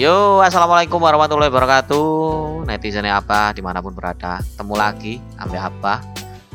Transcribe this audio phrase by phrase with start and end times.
[0.00, 2.64] Yo, assalamualaikum warahmatullahi wabarakatuh.
[2.64, 6.00] Netizen apa di mana pun berada, temu lagi ambil apa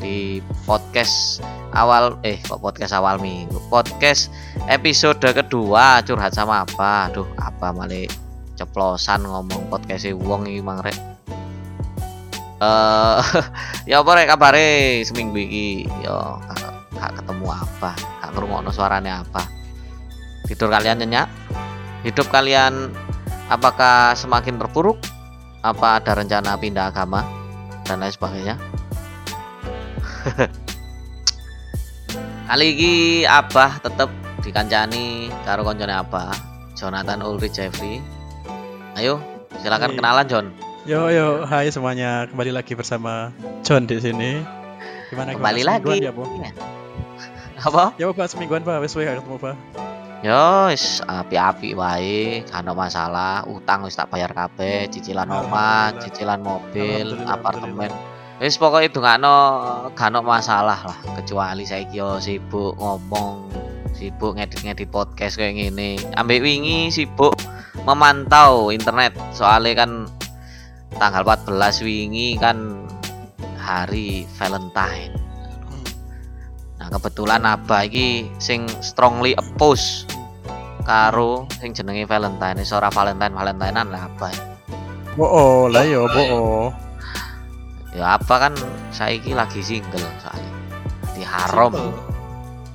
[0.02, 1.38] di podcast
[1.70, 3.54] awal eh kok podcast awal minggu?
[3.70, 4.34] Podcast
[4.66, 7.06] episode kedua curhat sama apa?
[7.06, 8.10] Aduh apa malah
[8.58, 10.98] ceplosan ngomong podcast wong iki mang rek.
[12.58, 13.22] Eh
[13.94, 15.86] ya apa rek kabare seminggu iki?
[16.02, 16.18] Yo
[16.50, 19.46] gak, gak ketemu apa gak ngrungokno suaranya apa.
[20.50, 21.30] Tidur kalian nyenyak?
[22.02, 22.90] Hidup kalian
[23.46, 24.98] apakah semakin terpuruk
[25.62, 27.22] apa ada rencana pindah agama
[27.86, 28.54] dan lain sebagainya
[32.50, 32.94] kali ini
[33.26, 34.10] abah tetep
[34.42, 36.30] dikancani karo koncone apa
[36.78, 38.02] Jonathan Ulrich Jeffrey
[38.98, 39.18] ayo
[39.62, 39.98] silakan Iya.
[39.98, 40.48] kenalan John
[40.86, 42.30] Yo yo, hai semuanya.
[42.30, 43.34] Kembali lagi bersama
[43.66, 44.38] John di sini.
[45.10, 45.82] Gimana kembali gimana?
[45.82, 46.22] lagi Ya, Bo?
[47.66, 48.86] apa Ya, Pak, semingguan, Pak.
[48.86, 49.58] Wes ketemu, Pak.
[50.26, 53.46] Yo, wis api-api wae, gak ono masalah.
[53.46, 57.94] Utang wis tak bayar kabeh, cicilan omah, cicilan mobil, apartemen.
[58.42, 59.38] Wis pokoknya itu gak ono
[59.94, 63.54] gak ono masalah lah, kecuali saiki yo sibuk ngomong,
[63.94, 65.94] sibuk ngedit-ngedit podcast kayak gini.
[66.18, 67.38] Ambek wingi sibuk
[67.86, 70.10] memantau internet, soalnya kan
[70.98, 72.82] tanggal 14 wingi kan
[73.62, 75.25] hari Valentine.
[76.86, 80.06] Nah kebetulan Abah iki sing strongly oppose
[80.86, 82.62] karo sing jenenge Valentine.
[82.62, 84.30] Ora Valentine Valentinean lah Abah.
[85.18, 86.70] Bo, lah yo, bo.
[87.90, 88.54] Ya apa kan
[88.94, 90.54] saiki lagi single soalnya.
[91.18, 91.74] Di haram.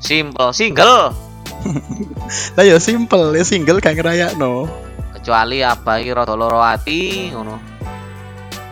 [0.03, 1.15] Simple, single.
[2.57, 4.65] Lah yo simple, ya single gak ngerayakno.
[5.13, 7.61] Kecuali Abah iki rada loro ati ngono.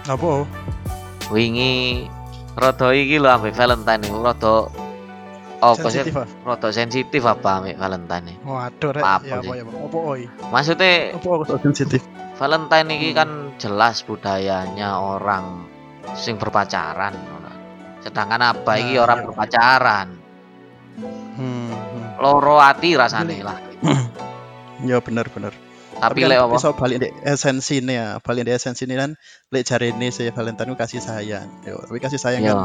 [0.10, 0.42] Apa?
[1.30, 2.10] Wingi
[2.58, 4.74] rada iki lho ambek Valentine rada
[5.60, 6.28] apa sih Sensitif, ah?
[6.48, 8.40] rada sensitif apa ambek Valentine.
[8.48, 9.04] Waduh, rek.
[9.04, 9.64] Apa Ya apa ya?
[9.68, 10.22] Apa oi?
[10.56, 12.02] Maksudnya Apa kok sensitif?
[12.40, 13.18] Valentine ini Hmm.
[13.20, 15.68] kan jelas budayanya orang
[16.16, 17.12] sing berpacaran.
[18.00, 19.26] Sedangkan apa iki Nah, orang iya.
[19.28, 20.08] berpacaran.
[21.36, 21.68] Hmm.
[21.76, 22.24] hmm.
[22.24, 23.60] Loro ati rasane lah.
[24.80, 25.52] Ya bener bener.
[26.00, 26.56] Tapi kan lek apa?
[26.56, 29.12] iso balik di esensi ini ya, balik di esensi ini kan
[29.52, 31.52] lek jari ini si Valentine kasih sayang.
[31.68, 32.60] Yo, tapi kasih sayang kan Yo.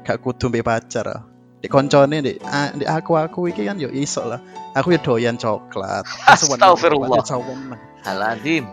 [0.00, 1.27] gak kudu mbek pacar.
[1.58, 4.38] Di koncone di, ah, di aku aku iki kan yo iso lah.
[4.78, 6.06] Aku yo doyan coklat.
[6.30, 7.18] Astagfirullah.
[8.06, 8.70] Haladim.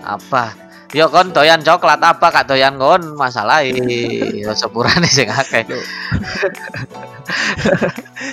[0.00, 0.56] Apa?
[0.92, 3.64] Yo kon doyan coklat apa kak doyan kon masalah
[4.44, 5.64] yo sepurane sing akeh.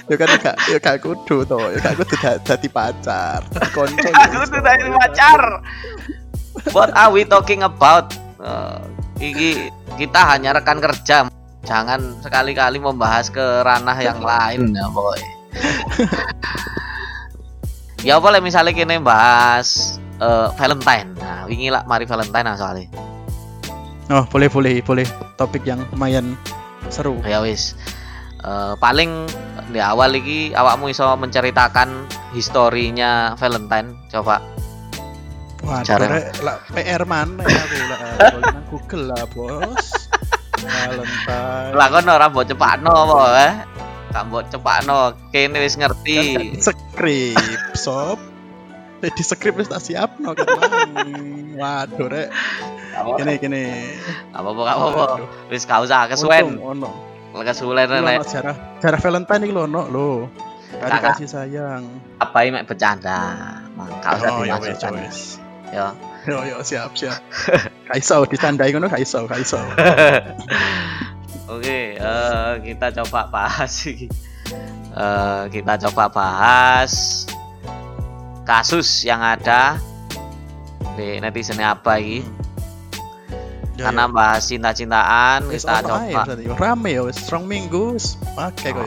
[0.08, 3.44] Yo kan gak yo gak kudu to, yo gak kudu da- dadi pacar.
[3.52, 4.10] Dadi konco.
[4.12, 5.42] Aku tuh dari pacar.
[6.76, 8.12] What are we talking about?
[8.40, 8.80] Eh,
[9.24, 9.50] iki
[9.96, 11.32] kita hanya rekan kerja.
[11.70, 15.22] Jangan sekali-kali membahas ke ranah yang lain ya boy.
[18.10, 21.14] ya boleh misalnya kini bahas eh, Valentine.
[21.22, 22.90] Nah, wingi lah mari Valentine nah soalnya.
[24.10, 25.06] Oh, boleh boleh boleh.
[25.38, 26.34] Topik yang lumayan
[26.90, 27.22] seru.
[27.22, 27.78] Ya wis.
[28.42, 29.30] Eh, paling
[29.70, 33.94] di awal iki awakmu iso menceritakan historinya Valentine.
[34.10, 34.42] Coba.
[35.60, 38.00] Waduh, Cara- PR mana ya aku lah.
[38.72, 39.99] Google lah, Bos.
[40.64, 41.74] Valentine.
[41.76, 43.54] Lah kon ora mbok cepakno apa eh?
[44.10, 44.98] Gak mbok cepakno,
[45.30, 46.20] kene wis ngerti.
[46.36, 48.20] kan skrip sob
[49.00, 50.44] Lek di skrip wis tak siapno kan
[51.56, 52.28] waduh rek
[53.16, 53.64] gini gini
[54.36, 55.04] Apa-apa apa-apa.
[55.48, 56.60] Wis gak usah kesuwen.
[56.60, 56.92] Ono
[57.32, 60.10] nek ono jarah jarah Valentine iki lho ono lho
[60.80, 61.84] kasih sayang
[62.20, 63.20] apa mek bercanda.
[63.78, 64.94] Mang gak usah oh ya wis dimasukkan.
[65.08, 65.20] wis
[65.70, 65.94] Ya.
[66.30, 67.22] yo yo siap siap.
[67.96, 69.24] Iso ditandai ngono gak iso
[71.50, 73.74] Oke, eh, kita coba bahas.
[73.90, 77.26] Eh, kita coba bahas
[78.46, 79.78] kasus yang ada
[80.94, 82.22] di netizen apa iki.
[83.80, 84.14] Ya, Karena ya.
[84.14, 86.22] bahas cinta-cintaan kita coba.
[86.60, 87.96] rame wis strong minggu
[88.36, 88.84] pakai Oh,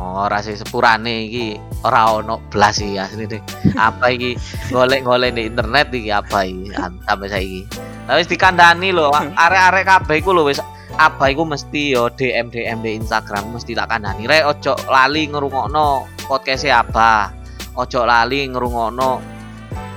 [0.00, 1.46] ora sih sepurane iki
[1.84, 3.42] ora ono blas iki asli deh.
[3.76, 4.36] Apa iki
[4.68, 7.62] golek-golek di internet iki apa iki sampai saiki.
[8.06, 10.60] Lah wis dikandani lho, arek-arek kabeh iku lho wis
[10.96, 16.06] apa iku mesti yo DM DM di Instagram mesti tak kandani rek ojo lali ngrungokno
[16.28, 17.32] podcast apa.
[17.76, 19.20] Ojo lali ngrungokno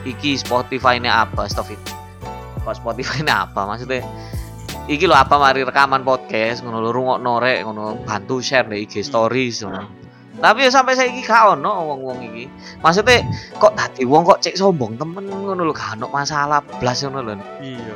[0.04, 1.80] iki Spotify ini apa stop it.
[2.64, 4.04] Kok Spotify ini apa maksudnya?
[4.90, 9.06] Iki lho apa mari rekaman podcast ngono lho rungokno rek ngono bantu share di IG
[9.06, 9.86] stories ngono.
[10.40, 12.50] Tapi ya sampai saiki gak ono wong-wong iki.
[12.82, 13.22] Maksudnya
[13.62, 17.34] kok tadi wong kok cek sombong temen ngono lho gak ono masalah blas ngono lho.
[17.62, 17.96] iya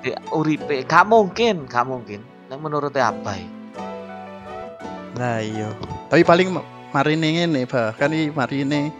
[0.00, 2.22] Di uripe gak mungkin, gak mungkin.
[2.46, 3.46] Nek menurut apa ya?
[5.18, 5.68] Lah iya.
[6.06, 7.90] Tapi paling ma- marine ngene, Bah.
[7.98, 8.94] Kan iki marine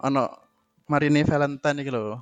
[0.00, 0.32] ono
[0.88, 2.16] marine Valentine iki lho.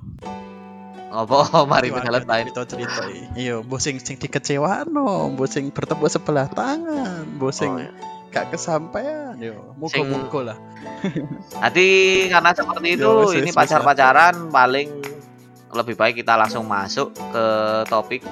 [1.09, 1.37] Ngopo
[1.71, 2.45] mari akeh lain.
[2.49, 3.01] cerita-cerita
[3.33, 7.25] iya mbok sing sing dikecewano mbok sing bertemu sebelah tangan.
[7.37, 7.91] Mbok sing Oh, iya.
[8.29, 9.33] gak kesampaian.
[9.41, 10.57] Yo muga-muga lah.
[11.65, 11.87] Nanti
[12.29, 13.11] karena seperti itu
[13.41, 14.89] ini pacar-pacaran paling
[15.69, 17.45] lebih baik kita langsung masuk ke
[17.89, 18.25] topik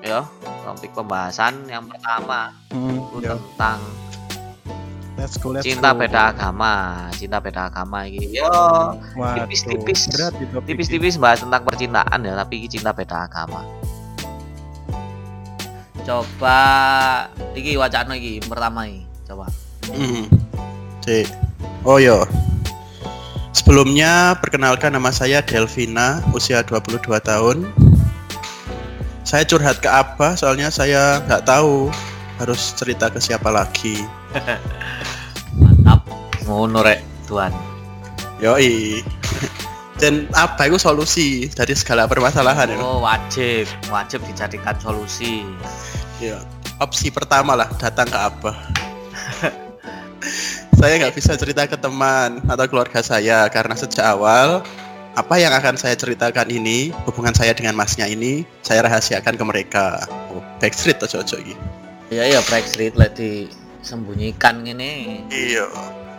[0.00, 0.24] ya
[0.64, 3.78] topik pembahasan yang pertama hmm, itu yo tentang
[5.18, 5.98] let's go let's cinta go.
[5.98, 6.72] beda agama
[7.18, 8.46] cinta beda agama ini yo
[9.42, 10.06] tipis-tipis.
[10.64, 13.66] tipis-tipis bahas tentang percintaan ya tapi ini cinta beda agama
[16.06, 16.58] coba
[17.52, 19.50] iki wacana iki pertama iki coba
[19.88, 20.28] Hmm.
[21.00, 21.24] Cik.
[21.88, 22.28] Oh yo.
[23.56, 27.64] Sebelumnya perkenalkan nama saya Delvina, usia 22 tahun.
[29.24, 31.92] Saya curhat ke Abah soalnya saya nggak tahu
[32.38, 33.98] harus cerita ke siapa lagi.
[35.60, 36.06] mantap
[36.46, 37.52] ngono rek tuan
[38.38, 39.02] Yoi.
[39.98, 42.78] Dan Abah itu solusi dari segala permasalahan ya.
[42.78, 45.42] oh wajib wajib dijadikan solusi
[46.22, 46.38] Iya.
[46.78, 48.54] Opsi pertama lah datang ke Abah.
[50.78, 54.62] saya nggak bisa cerita ke teman atau keluarga saya karena sejak awal
[55.18, 60.06] apa yang akan saya ceritakan ini hubungan saya dengan masnya ini saya rahasiakan ke mereka.
[60.30, 61.62] Oh, backstreet atau cocok gitu.
[62.08, 65.68] Iya iya Brexit lek disembunyikan gini Iya.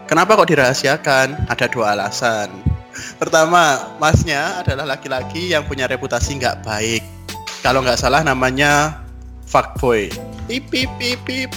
[0.10, 1.46] Kenapa kok dirahasiakan?
[1.54, 2.50] Ada dua alasan.
[3.22, 7.06] Pertama, masnya adalah laki-laki yang punya reputasi nggak baik.
[7.62, 9.06] Kalau nggak salah namanya
[9.46, 10.10] fuckboy.
[10.50, 11.54] Pip pip pip pip.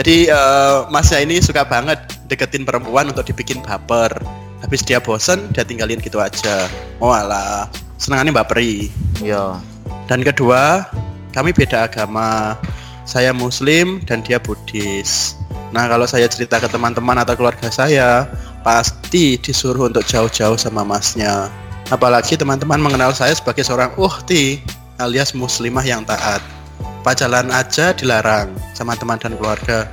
[0.00, 4.16] Jadi eh, masnya ini suka banget deketin perempuan untuk dibikin baper.
[4.64, 6.64] Habis dia bosen, dia tinggalin gitu aja.
[7.04, 7.68] Oh alah,
[8.00, 8.88] senangannya baperi.
[9.20, 9.60] iya
[10.08, 10.88] Dan kedua,
[11.36, 12.56] kami beda agama.
[13.04, 15.36] Saya Muslim dan dia Buddhis.
[15.70, 18.24] Nah, kalau saya cerita ke teman-teman atau keluarga saya,
[18.64, 21.52] pasti disuruh untuk jauh-jauh sama masnya.
[21.92, 24.64] Apalagi teman-teman mengenal saya sebagai seorang uhti
[24.96, 26.40] alias muslimah yang taat.
[27.04, 29.84] Pacaran aja dilarang sama teman dan keluarga.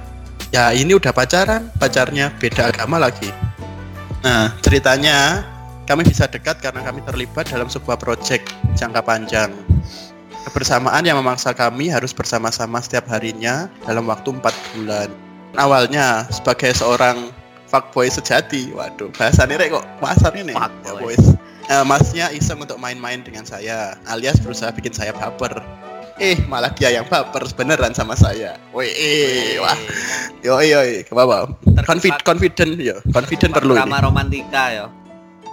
[0.56, 3.28] Ya ini udah pacaran, pacarnya beda agama lagi.
[4.24, 5.44] Nah, ceritanya
[5.84, 8.48] kami bisa dekat karena kami terlibat dalam sebuah proyek
[8.80, 9.52] jangka panjang.
[10.42, 14.42] Kebersamaan yang memaksa kami harus bersama-sama setiap harinya dalam waktu 4
[14.74, 15.10] bulan.
[15.54, 17.30] Awalnya sebagai seorang
[17.70, 20.56] fuckboy sejati, waduh bahasannya rek kok pasarnya nih.
[20.58, 21.14] Fuckboy.
[21.16, 21.34] Ya.
[21.72, 25.62] Eh, masnya iseng untuk main-main dengan saya, alias berusaha bikin saya baper.
[26.20, 28.60] Eh, malah dia yang baper beneran sama saya.
[28.76, 29.78] Woi, eh, wah,
[30.44, 31.48] yoi yoi, ke bawah.
[31.88, 33.82] Confid, confident, ya, confident perlu ini.
[33.88, 34.86] drama romantika ya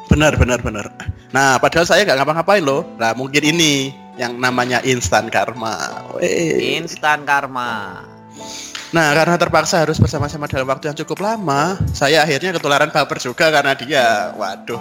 [0.09, 0.89] Benar, benar, benar.
[1.37, 2.83] Nah, padahal saya nggak ngapa-ngapain loh.
[2.97, 5.79] Nah, mungkin ini yang namanya instan karma.
[6.59, 8.03] Instan karma
[8.89, 13.53] Nah, karena terpaksa harus bersama-sama dalam waktu yang cukup lama, saya akhirnya ketularan baper juga
[13.53, 14.33] karena dia.
[14.33, 14.81] Waduh,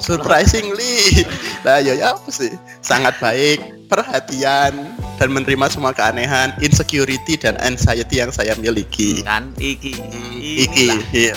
[0.00, 1.20] surprisingly.
[1.60, 2.48] Nah, ya, ya apa sih?
[2.80, 4.72] Sangat baik, perhatian,
[5.20, 9.20] dan menerima semua keanehan, insecurity, dan anxiety yang saya miliki.
[9.20, 11.00] kan iki Hmm, Iki Iki, lah.
[11.12, 11.34] iya.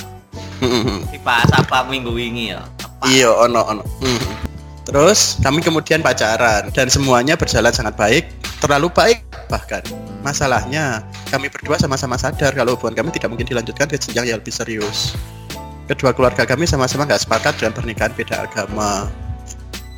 [0.63, 1.03] Hmm.
[1.11, 2.63] dibahas apa minggu ini ya?
[3.03, 3.83] Iya, ono ono.
[3.99, 4.54] Mhm.
[4.85, 8.23] Terus kami kemudian pacaran dan semuanya berjalan sangat baik,
[8.61, 9.81] terlalu baik bahkan.
[10.21, 14.53] Masalahnya kami berdua sama-sama sadar kalau hubungan kami tidak mungkin dilanjutkan ke jenjang yang lebih
[14.53, 15.17] serius.
[15.85, 19.09] Kedua keluarga kami sama-sama nggak sepakat dengan pernikahan beda agama.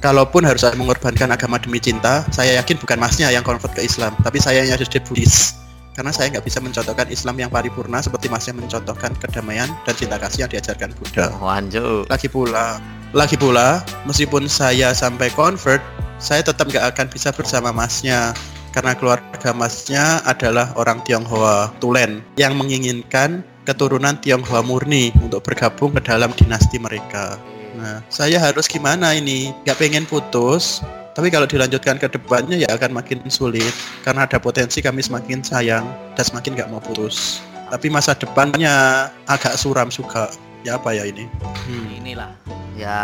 [0.04, 4.14] Kalaupun harus saya mengorbankan agama demi cinta, saya yakin bukan masnya yang convert ke Islam,
[4.22, 5.58] tapi saya yang jadi Buddhis.
[5.98, 10.46] Karena saya nggak bisa mencontohkan Islam yang paripurna seperti masnya mencontohkan kedamaian dan cinta kasih
[10.46, 11.34] yang diajarkan Buddha.
[11.42, 12.78] Wanjo Lagi pula,
[13.16, 15.80] lagi pula, meskipun saya sampai convert,
[16.20, 18.36] saya tetap nggak akan bisa bersama masnya
[18.76, 26.02] karena keluarga masnya adalah orang Tionghoa Tulen yang menginginkan keturunan Tionghoa murni untuk bergabung ke
[26.04, 27.40] dalam dinasti mereka.
[27.78, 29.54] Nah, saya harus gimana ini?
[29.64, 30.82] Nggak pengen putus,
[31.14, 33.74] tapi kalau dilanjutkan ke depannya ya akan makin sulit
[34.06, 37.42] karena ada potensi kami semakin sayang dan semakin nggak mau putus.
[37.68, 40.32] Tapi masa depannya agak suram juga.
[40.68, 41.24] Ya apa ya ini?
[41.64, 41.88] Hmm.
[41.96, 42.36] inilah.
[42.76, 43.00] Ya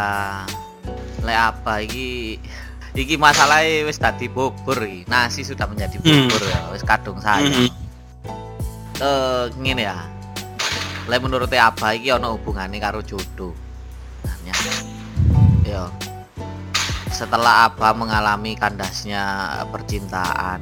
[1.23, 2.35] lek apa iki?
[2.91, 5.07] Iki masalahnya wis tadi bubur iki.
[5.07, 7.39] Nasi sudah menjadi bubur ya wis kadung saya.
[7.47, 7.71] Mhm.
[8.99, 9.95] eh ngene ya.
[11.07, 13.55] Lek menurut apa iki ono hubungannya karo jodoh?
[14.27, 14.35] Nah,
[15.63, 15.87] ya.
[17.15, 19.23] Setelah Abah mengalami kandasnya
[19.71, 20.59] percintaan?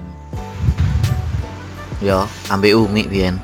[1.98, 3.42] Yo ambil umi biyen.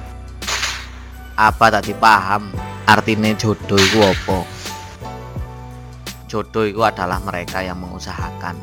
[1.33, 2.53] Apa tadi paham
[2.87, 4.39] artinya jodoh itu apa?
[6.31, 8.55] Jodoh itu adalah mereka yang mengusahakan.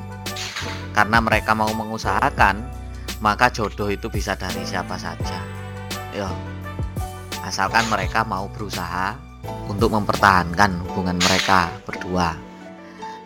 [0.97, 2.65] Karena mereka mau mengusahakan
[3.21, 5.41] maka jodoh itu bisa dari siapa saja.
[6.17, 6.29] Yo.
[7.45, 9.13] Asalkan mereka mau berusaha
[9.69, 12.33] untuk mempertahankan hubungan mereka berdua.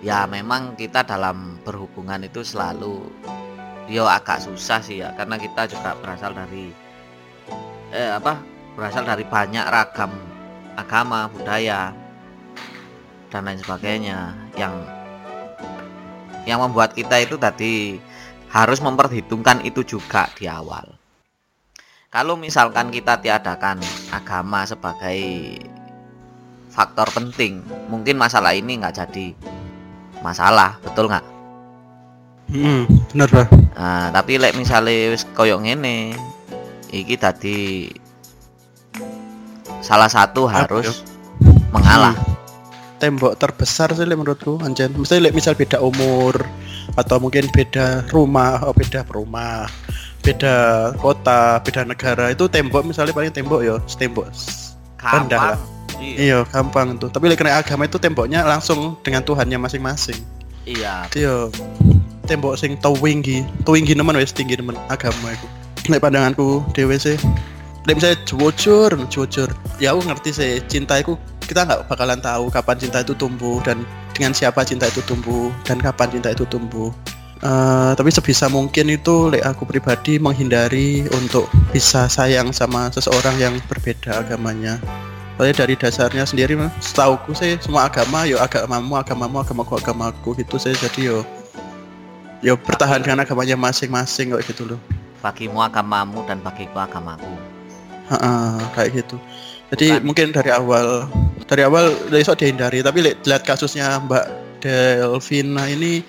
[0.03, 3.07] Ya memang kita dalam berhubungan itu selalu
[3.89, 6.71] yo agak susah sih ya karena kita juga berasal dari
[7.89, 8.37] eh apa
[8.77, 10.13] berasal dari banyak ragam
[10.79, 11.91] agama budaya
[13.35, 14.79] dan lain sebagainya yang
[16.47, 17.99] yang membuat kita itu tadi
[18.49, 20.87] harus memperhitungkan itu juga di awal
[22.09, 23.83] kalau misalkan kita tiadakan
[24.15, 25.21] agama sebagai
[26.71, 29.35] faktor penting mungkin masalah ini nggak jadi
[30.23, 31.39] masalah betul nggak
[32.49, 33.49] Hmm, bener bah.
[33.77, 36.17] Nah, tapi lek misalnya wis koyo ngene,
[36.89, 37.93] iki tadi
[39.89, 41.01] salah satu harus
[41.73, 42.13] mengalah.
[42.13, 42.37] Hmm.
[42.99, 44.93] Tembok terbesar sih menurutku anjen.
[44.93, 46.45] Lek misal beda umur
[46.99, 49.71] atau mungkin beda rumah, oh beda rumah,
[50.21, 54.29] beda kota, beda negara itu tembok misalnya paling tembok ya, tembok
[54.99, 55.61] rendah lah.
[55.99, 56.15] Iya.
[56.19, 57.11] Iya, gampang tuh.
[57.11, 60.19] Tapi kena agama itu temboknya langsung dengan Tuhannya masing-masing.
[60.67, 61.07] Iya.
[61.11, 61.37] Itu yo
[62.27, 65.47] tembok sing towinggi, towinggi nemen wis tinggi nemen agama iku.
[65.87, 67.17] Lek pandanganku dhewe sih
[67.89, 69.49] Lek misalnya jujur, jujur,
[69.81, 71.17] ya aku ngerti sih cinta itu
[71.49, 73.81] kita nggak bakalan tahu kapan cinta itu tumbuh dan
[74.13, 76.93] dengan siapa cinta itu tumbuh dan kapan cinta itu tumbuh.
[77.41, 83.57] Eh, tapi sebisa mungkin itu lek aku pribadi menghindari untuk bisa sayang sama seseorang yang
[83.73, 84.77] berbeda agamanya.
[85.41, 90.77] Soalnya dari dasarnya sendiri setauku sih semua agama yo agamamu agamamu agamaku agamaku gitu sih
[90.77, 91.19] jadi yo
[92.45, 94.81] yo bertahan dengan agamanya masing-masing kayak gitu loh.
[95.25, 97.58] Bagimu agamamu dan bagiku agamaku.
[98.09, 99.17] Ha-ha, kayak gitu.
[99.69, 100.05] Jadi Bukan.
[100.05, 101.05] mungkin dari awal
[101.45, 104.27] dari awal besok dihindari tapi li- lihat kasusnya Mbak
[104.65, 106.01] Delvina ini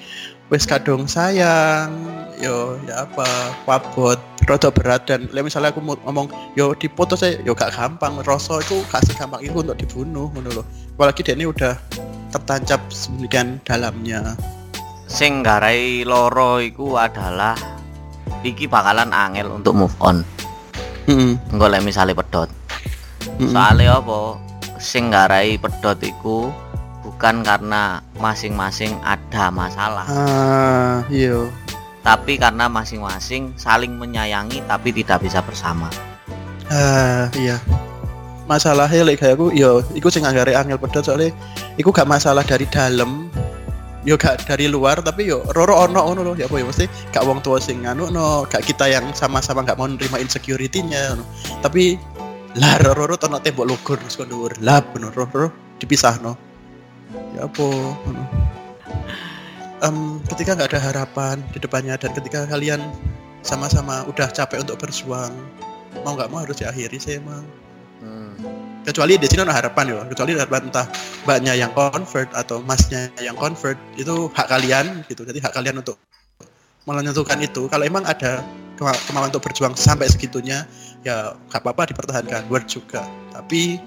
[0.48, 1.92] wes kadung sayang
[2.40, 3.28] yo ya apa
[3.68, 4.16] wabot
[4.48, 9.14] rada berat dan misalnya aku ngomong yo dipoto saya yo gak gampang rasa itu kasih
[9.14, 10.66] gampang itu untuk dibunuh loh
[10.96, 11.78] apalagi dia ini udah
[12.34, 14.34] tertancap sedemikian dalamnya
[15.10, 17.58] Sing garai loro iku adalah
[18.46, 20.22] iki bakalan angel untuk move on.
[21.10, 22.48] Mm-mm, Engko lek misale pedot.
[23.42, 24.38] Soalnya apa?
[24.78, 26.54] Sing garai pedot iku
[27.04, 31.52] bukan karena masing-masing ada masalah, ah iya
[32.00, 35.92] tapi karena masing-masing saling menyayangi tapi tidak bisa bersama.
[36.72, 37.60] Ah, iya.
[38.50, 41.30] Masalahnya lek kayak aku, yo, iku sing anggere angel pedot soalnya
[41.78, 43.29] iku gak masalah dari dalam,
[44.08, 47.24] yo gak dari luar, tapi yo roro ono ono loh, ya apa ya mesti gak
[47.28, 51.24] wong tua sing anu no, gak kita yang sama-sama gak mau nerima insecurity-nya, no.
[51.60, 52.00] tapi
[52.56, 56.34] lah roro roro tono tembok lugur terus dhuwur, lah bener roro dipisah no.
[57.36, 57.66] Ya apa,
[58.06, 58.24] ngono.
[59.80, 62.84] Em, ketika nggak ada harapan di depannya dan ketika kalian
[63.48, 65.32] sama-sama udah capek untuk berjuang
[66.04, 67.48] mau nggak mau harus diakhiri sih emang
[68.00, 68.32] Hmm.
[68.90, 70.88] Kecuali di sini ada harapan ya kecuali ada harapan entah
[71.22, 75.22] mbaknya yang convert atau masnya yang convert itu hak kalian gitu.
[75.22, 76.02] Jadi hak kalian untuk
[76.90, 77.70] menentukan itu.
[77.70, 78.42] Kalau emang ada
[78.82, 80.66] kema- kemauan untuk berjuang sampai segitunya
[81.06, 82.50] ya gak apa-apa dipertahankan.
[82.50, 83.06] Word juga.
[83.30, 83.78] Tapi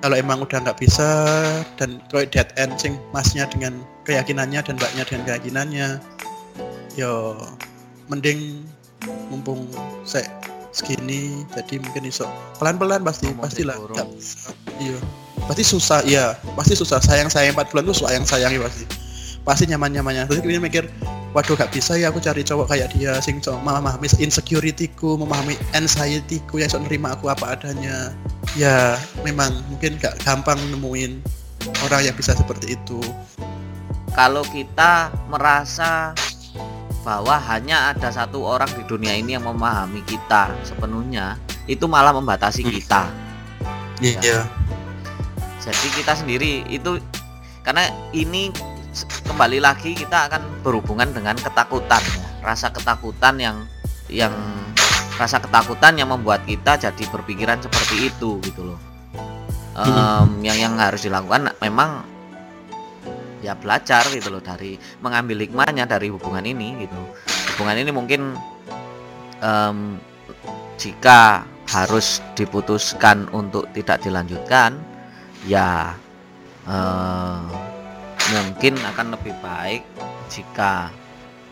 [0.00, 1.08] kalau emang udah nggak bisa
[1.76, 5.88] dan kayak dead end sing masnya dengan keyakinannya dan mbaknya dengan keyakinannya
[6.96, 7.36] yo
[8.08, 8.64] mending
[9.28, 9.68] mumpung
[10.08, 10.26] saya
[10.70, 12.26] segini jadi mungkin iso.
[12.58, 14.04] Pelan-pelan pasti Ngomong pastilah bisa.
[14.78, 14.98] iya.
[15.46, 16.26] Pasti susah iya.
[16.54, 16.98] Pasti susah.
[17.02, 18.84] Sayang sayang 4 bulan tuh sayang sayangi pasti.
[19.42, 20.84] Pasti nyaman nyamannya terus kemudian mikir
[21.30, 23.60] waduh gak bisa ya aku cari cowok kayak dia sing cowok.
[23.62, 28.14] Memahami insecurity-ku memahami anxiety-ku yang iso nerima aku apa adanya.
[28.54, 28.94] Ya
[29.26, 31.18] memang mungkin gak gampang nemuin
[31.86, 33.00] orang yang bisa seperti itu.
[34.10, 36.10] Kalau kita merasa
[37.10, 41.34] bahwa hanya ada satu orang di dunia ini yang memahami kita sepenuhnya,
[41.66, 42.70] itu malah membatasi Hmm.
[42.70, 43.02] kita.
[43.98, 44.46] iya
[45.58, 47.02] Jadi kita sendiri itu
[47.66, 48.54] karena ini
[49.26, 52.46] kembali lagi kita akan berhubungan dengan ketakutan, ya.
[52.46, 53.56] rasa ketakutan yang
[54.08, 54.32] yang
[55.18, 58.78] rasa ketakutan yang membuat kita jadi berpikiran seperti itu gitu loh.
[59.76, 62.06] Em, yang yang harus dilakukan memang
[63.40, 67.00] ya belajar gitu loh dari mengambil hikmahnya dari hubungan ini gitu.
[67.56, 68.36] Hubungan ini mungkin
[69.40, 70.00] em,
[70.80, 74.74] jika harus diputuskan untuk tidak dilanjutkan
[75.46, 75.94] ya
[76.66, 77.40] eh,
[78.30, 79.82] mungkin akan lebih baik
[80.30, 80.90] jika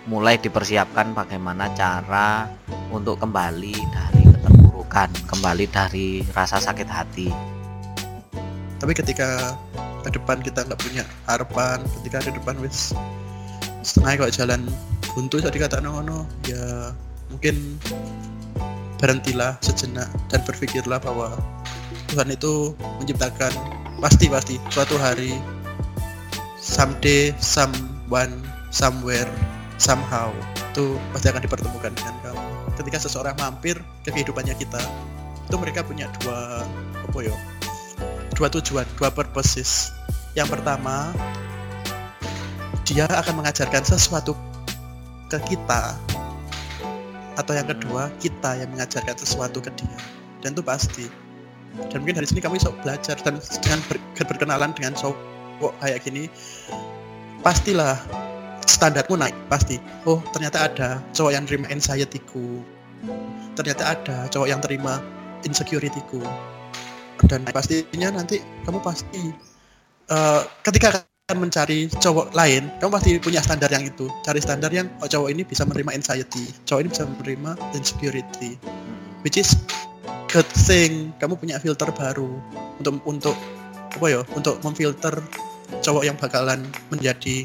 [0.08, 2.48] mulai dipersiapkan bagaimana cara
[2.88, 7.28] untuk kembali dari keterpurukan, kembali dari rasa sakit hati.
[8.78, 9.58] tapi ketika
[10.04, 11.82] ke depan kita nggak punya harapan.
[12.00, 12.94] Ketika ke depan wis
[13.82, 14.60] setengah kok jalan
[15.14, 16.92] buntu tadi kata nono ya
[17.32, 17.78] mungkin
[18.98, 21.38] berhentilah sejenak dan berpikirlah bahwa
[22.10, 23.52] Tuhan itu menciptakan
[24.02, 25.38] pasti pasti suatu hari
[26.58, 28.42] someday someone
[28.74, 29.28] somewhere
[29.78, 30.34] somehow
[30.74, 32.46] itu pasti akan dipertemukan dengan kamu.
[32.78, 34.82] Ketika seseorang mampir ke kehidupannya kita
[35.48, 36.62] itu mereka punya dua
[37.08, 37.34] apa ya
[38.38, 39.90] dua tujuan dua purposes.
[40.38, 41.10] Yang pertama
[42.86, 44.38] dia akan mengajarkan sesuatu
[45.26, 45.98] ke kita
[47.34, 49.98] atau yang kedua kita yang mengajarkan sesuatu ke dia.
[50.38, 51.10] Dan itu pasti.
[51.90, 56.30] Dan mungkin dari sini kamu bisa belajar dan dengan ber, berkenalan dengan cowok kayak gini
[57.42, 57.98] pastilah
[58.70, 59.82] standarmu naik pasti.
[60.06, 62.62] Oh ternyata ada cowok yang terima anxiety-ku.
[63.58, 65.02] Ternyata ada cowok yang terima
[65.42, 66.22] insecurity-ku
[67.26, 69.34] dan pastinya nanti kamu pasti
[70.12, 74.08] uh, ketika akan mencari cowok lain, kamu pasti punya standar yang itu.
[74.24, 78.56] Cari standar yang oh, cowok ini bisa menerima anxiety, cowok ini bisa menerima insecurity.
[79.20, 79.52] Which is
[80.32, 81.12] good thing.
[81.20, 82.32] Kamu punya filter baru
[82.80, 83.36] untuk untuk
[83.92, 84.24] apa ya?
[84.32, 85.20] Untuk memfilter
[85.84, 87.44] cowok yang bakalan menjadi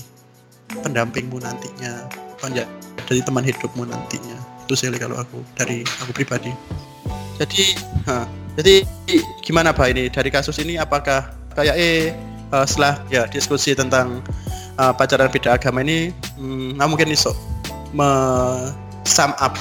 [0.80, 2.08] pendampingmu nantinya,
[2.39, 4.38] menjadi teman hidupmu nantinya.
[4.63, 6.56] Itu sih kalau aku dari aku pribadi.
[7.36, 7.75] Jadi,
[8.08, 8.86] ha, jadi
[9.41, 10.13] gimana pak ini?
[10.13, 12.13] Dari kasus ini apakah kayak eh
[12.53, 14.22] uh, setelah ya diskusi tentang
[14.77, 17.33] uh, pacaran beda agama ini hmm, nah mungkin iso
[17.93, 18.10] me
[19.05, 19.57] sum up.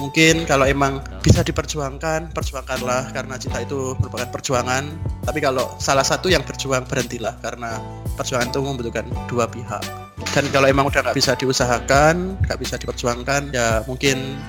[0.00, 4.88] Mungkin kalau emang bisa diperjuangkan perjuangkanlah karena cinta itu merupakan perjuangan.
[5.28, 7.76] Tapi kalau salah satu yang berjuang berhentilah karena
[8.16, 9.84] perjuangan itu membutuhkan dua pihak.
[10.32, 14.40] Dan kalau emang udah nggak bisa diusahakan nggak bisa diperjuangkan ya mungkin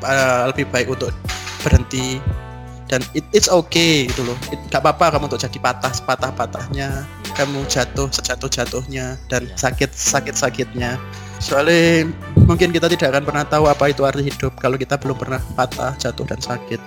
[0.00, 1.12] uh, lebih baik untuk
[1.60, 2.16] berhenti
[2.92, 4.36] dan it, it's okay gitu loh.
[4.52, 9.56] It, gak apa-apa kamu untuk jadi patah patah patahnya kamu jatuh sejatuh jatuhnya dan iya.
[9.56, 11.00] sakit sakit sakitnya
[11.40, 12.12] soalnya
[12.44, 15.96] mungkin kita tidak akan pernah tahu apa itu arti hidup kalau kita belum pernah patah
[15.96, 16.78] jatuh dan sakit.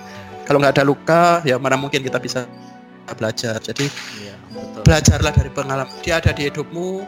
[0.46, 2.46] Kalau nggak ada luka ya mana mungkin kita bisa
[3.18, 3.58] belajar.
[3.58, 3.90] Jadi
[4.22, 4.82] ya, betul.
[4.86, 5.92] belajarlah dari pengalaman.
[6.06, 7.02] Dia ada di hidupmu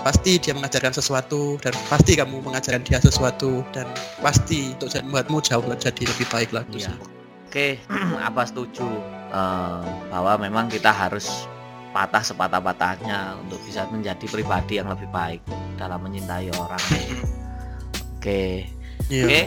[0.00, 3.84] pasti dia mengajarkan sesuatu dan pasti kamu mengajarkan dia sesuatu dan
[4.24, 6.96] pasti untuk membuatmu jauh jadi lebih baik lagi ya.
[7.52, 7.76] Oke,
[8.32, 8.88] apa setuju
[9.28, 11.44] uh, bahwa memang kita harus
[11.92, 15.44] patah sepatah-patahnya untuk bisa menjadi pribadi yang lebih baik
[15.76, 16.80] dalam menyintai orang.
[18.16, 18.72] Oke.
[19.12, 19.24] Iya.
[19.28, 19.40] Oke.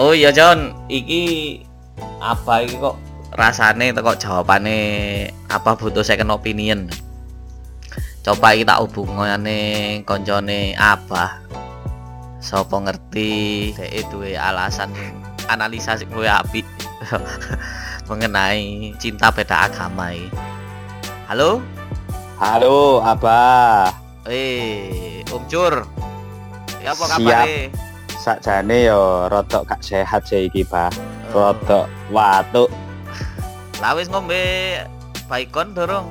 [0.00, 1.60] Oh iya John, iki
[2.24, 2.96] apa iki kok
[3.36, 4.80] rasane kok jawabannya
[5.52, 6.88] apa butuh second opinion.
[8.24, 11.44] Coba kita hubungane koncone apa
[12.40, 14.88] Sopo ngerti itu alasan
[15.52, 16.64] analisa sing luwih apik
[18.08, 20.32] mengenai cinta beda agama ini.
[21.28, 21.60] Halo?
[22.40, 23.92] Halo, Abah.
[24.24, 25.84] Eh, Om Cur.
[26.80, 27.44] Ya apa kabar?
[28.16, 30.88] Sakjane yo rodok gak sehat sih iki, Bah.
[31.36, 31.52] Oh.
[31.52, 32.72] Rodok watuk.
[33.84, 34.80] Lah wis ngombe
[35.28, 36.08] baikon dorong.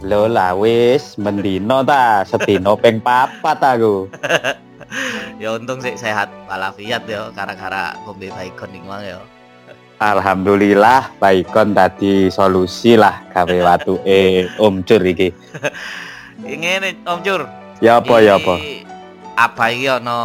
[0.00, 4.08] Lho lah wis mendino ta, setino ping papat aku.
[5.38, 9.22] ya untung sih sehat walafiat ya gara-gara ngombe baikon ning mang ya
[9.98, 15.34] Alhamdulillah baikon tadi solusi lah gawe watu eh Om Cur iki.
[16.46, 17.42] Ingin Om Cur.
[17.82, 18.62] Ya apa ya apa.
[19.34, 20.18] Apa iki ono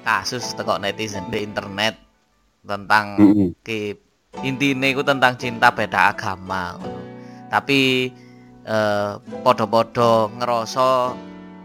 [0.00, 2.00] kasus teko netizen di internet
[2.64, 4.40] tentang mm -hmm.
[4.40, 6.80] intine iku tentang cinta beda agama
[7.52, 8.08] Tapi
[8.64, 9.12] eh
[9.44, 11.12] podo-podo ngerasa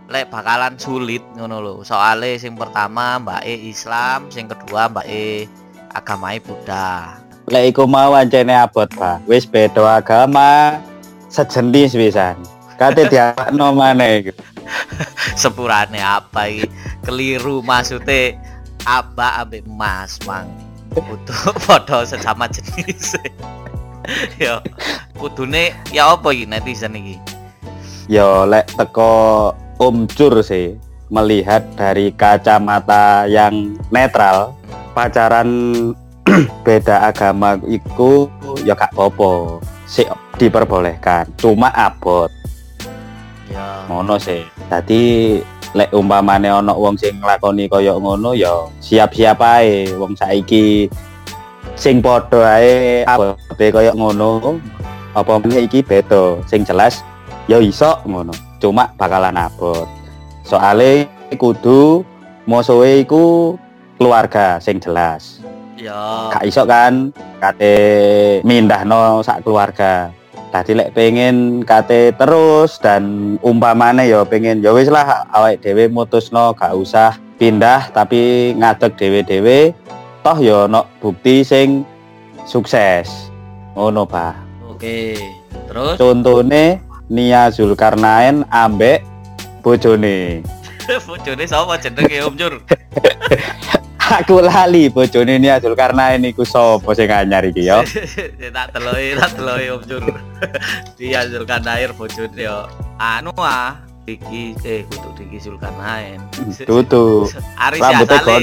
[0.10, 1.74] lek bakalan sulit ngono lho.
[1.86, 5.46] Soale sing pertama Mbak E Islam, sing kedua Mbak E
[5.94, 7.22] agamai Buddha.
[7.50, 9.26] Lek iku mau ancene abot, Pak.
[9.30, 10.82] Wis beda agama
[11.30, 12.38] sejenis wisan.
[12.78, 14.34] Kate diakno maneh iku.
[15.38, 16.66] Sepurane apa iki?
[17.06, 18.38] Keliru maksudnya
[18.86, 20.50] apa ambek Mas, Mang.
[20.94, 23.14] Butuh foto sesama jenis.
[24.42, 24.58] yo
[25.22, 27.18] kudune ya apa iki netizen iki?
[28.10, 30.76] Yo lek teko Om Cur sih
[31.08, 34.52] melihat dari kacamata yang netral
[34.92, 35.48] pacaran
[36.68, 38.28] beda agama itu
[38.68, 40.04] ya kak popo sih
[40.36, 42.28] diperbolehkan cuma abot.
[43.48, 43.88] Ya.
[43.88, 44.44] Ngono sih.
[44.68, 45.40] Tadi
[45.72, 50.92] lek umpamane ono wong sing nglakoni kaya ngono ya siap-siap ae wong saiki
[51.80, 54.60] sing padha ae abote kaya ngono
[55.16, 57.06] apa iki beda sing jelas
[57.46, 59.88] ya iso ngono cuma bakalan abot.
[60.44, 61.08] Soale
[61.40, 62.04] kudu
[62.44, 63.56] musuhe iku
[63.96, 65.40] keluarga sing jelas.
[65.80, 67.76] Ya gak iso kan kate
[68.44, 70.12] mindahno sak keluarga.
[70.50, 76.58] Tadi lek pengen kate terus dan umpamane ya pengen ya wis lah awake dhewe mutusno
[76.58, 79.72] gak usah pindah tapi ngadeg dhewe-dhewe
[80.26, 81.86] toh ya no bukti sing
[82.50, 83.30] sukses.
[83.78, 84.36] Ngono Pak.
[84.68, 85.16] Oke.
[85.70, 85.96] Terus?
[86.02, 89.02] Contone Nia Zulkarnain ambek
[89.66, 90.46] bojone.
[91.10, 92.54] bojone sapa jenenge Om Jur?
[94.22, 97.82] Aku lali bojone Nia Zulkarnain iku sapa sing anyar iki yo.
[98.56, 100.06] tak teloki, tak teloki Om Jur.
[101.02, 102.70] Dia Zulkarnain bojone yo.
[103.02, 106.22] Anu ah, iki eh kudu Diki Zulkarnain.
[106.62, 107.26] Tutu.
[107.58, 108.38] Ari Sihasale.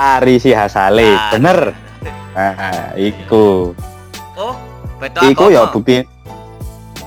[0.00, 1.58] Ari Sihasale, Ah, bener.
[2.32, 3.76] Nah, iku.
[4.40, 4.56] Oh,
[4.96, 6.13] beda Iku ya bukti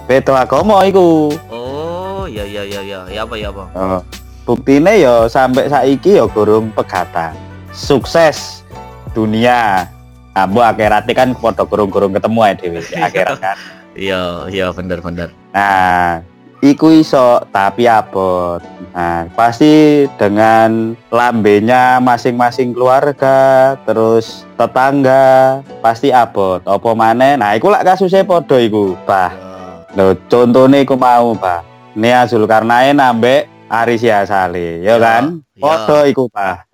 [0.08, 1.36] Beto agama iku.
[1.52, 3.00] Oh, iya iya iya iya.
[3.12, 3.68] Ya apa ya apa?
[3.76, 4.02] Oh.
[4.48, 7.36] Buktine ya sampai saiki ya gurung pegatan.
[7.76, 8.64] Sukses
[9.12, 9.92] dunia.
[10.32, 12.80] Ambo akhiratnya kan padha gurung-gurung ketemu ae dhewe
[13.12, 13.58] akhirat kan.
[13.98, 15.34] Iya, iya bener bener.
[15.52, 16.24] Nah,
[16.64, 18.64] iku iso tapi abot.
[18.96, 26.64] Nah, pasti dengan lambenya masing-masing keluarga, terus tetangga, pasti abot.
[26.64, 27.36] Apa maneh?
[27.36, 29.47] Nah, iku lak kasusnya podo iku, Bah.
[29.96, 31.64] Lho, contohnya iku mau, Bah.
[31.98, 35.42] Nia Zulkarnain ambek Ari Sihasale, ya kan?
[35.56, 35.62] Iya.
[35.64, 36.68] Podo iku, Bah.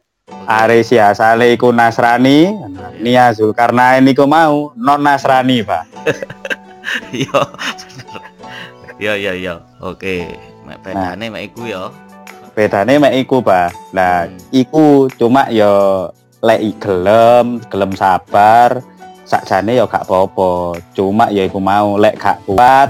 [0.43, 2.51] Ari Sihasale iku Nasrani,
[2.99, 5.83] Nia Zulkarnain iku mau non Nasrani, Pak.
[7.15, 8.21] Iya, bener.
[8.99, 9.53] Iya iya iya.
[9.79, 10.27] Oke,
[10.67, 11.87] mek bedane mek iku ya.
[12.53, 13.71] bedane mek iku Pak.
[13.95, 16.11] Nah, iku cuma yo
[16.43, 18.83] lek i gelem, gelem sabar,
[19.23, 20.79] sakjane yo gak apa-apa.
[20.95, 22.89] Cuma ya iku mau lek gak kuat,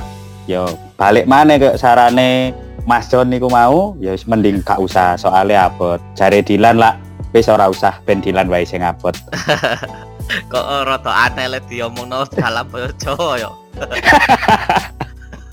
[0.50, 0.65] yo
[0.98, 6.02] balik maneh ke sarane Mas John niku mau, ya mending gak usah soalnya abot.
[6.17, 7.00] Jare Dilan lah,
[7.32, 9.15] wis ora usah ben Dilan wae sing abot.
[10.52, 13.52] Kok rada aneh lek diomongno dalam basa Jawa ya.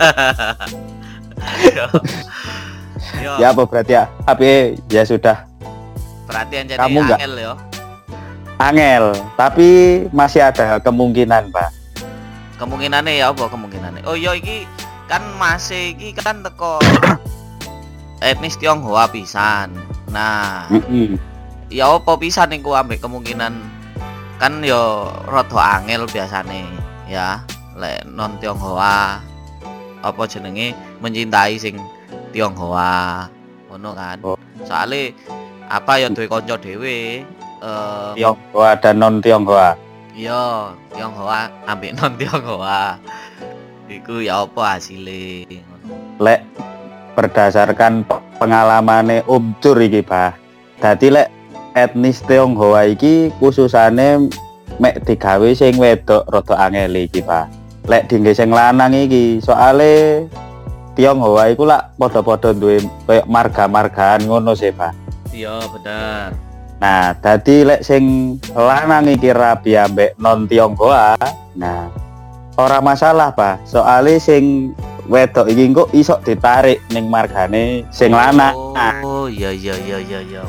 [1.76, 1.86] Yo.
[3.20, 4.04] Yo, Ya apa berarti ya?
[4.24, 5.44] Tapi ya sudah
[6.28, 7.52] perhatian jadi kamu angel ya.
[8.60, 9.68] Angel, tapi
[10.12, 11.70] masih ada kemungkinan, Pak.
[12.60, 14.04] Kemungkinannya ya apa kemungkinannya?
[14.04, 14.68] Oh iya iki
[15.08, 16.76] kan masih iki kan teko
[18.28, 19.72] etnis Tionghoa pisan.
[20.12, 21.16] Nah, Mm-mm.
[21.72, 23.56] ya apa pisan iku ambek kemungkinan
[24.36, 26.68] kan yo rada angel biasane
[27.08, 27.40] ya
[27.80, 29.20] lek non Tionghoa
[30.00, 31.76] apa jenenge mencintai sing
[32.32, 33.28] Tionghoa
[33.68, 34.36] ngono kan Oh.
[34.64, 35.12] soalnya
[35.68, 37.22] apa ya duwe kanca dhewe
[37.60, 39.76] eh Tionghoa dan non Tionghoa.
[40.12, 42.96] iya Tionghoa ambek non Tionghoa
[43.86, 45.60] iku ya apa hasilnya
[46.20, 46.40] lek
[47.14, 50.32] berdasarkan pe- pengalamane Om Cur iki, Bah.
[50.78, 51.28] Dadi lek
[51.74, 54.30] etnis Tionghoa iki khususane
[54.78, 57.50] mek digawe sing wedok rada angel iki, Bah.
[57.84, 60.24] Lek dingge sing lanang iki, soale
[60.94, 64.94] Tionghoa iku lak padha-padha duwe koyo marga-margaan ngono sih, Bah.
[65.30, 66.30] iya bener
[66.80, 71.12] Nah, dadi lek sing lanang iki rabi ambek non Tionghoa,
[71.52, 71.92] nah
[72.56, 73.68] ora masalah, Pak.
[73.68, 74.72] Soale sing
[75.04, 78.56] wedok iki engko iso ditarik ning margane sing lanang.
[79.04, 80.42] Oh iya iya iya iya iya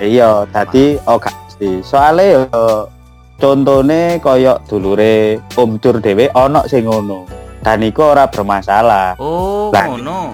[0.00, 1.84] iya iya, dadi oh gak mesti.
[1.84, 2.88] Soale yo
[3.36, 7.28] contone koyo dulure Om Dur dhewe ana sing ngono.
[7.60, 9.20] Dan iku ora bermasalah.
[9.20, 10.32] oh ngono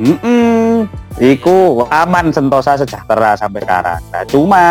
[0.00, 0.88] Mm
[1.20, 4.00] iku aman sentosa sejahtera sampai sekarang.
[4.08, 4.66] Nah, cuma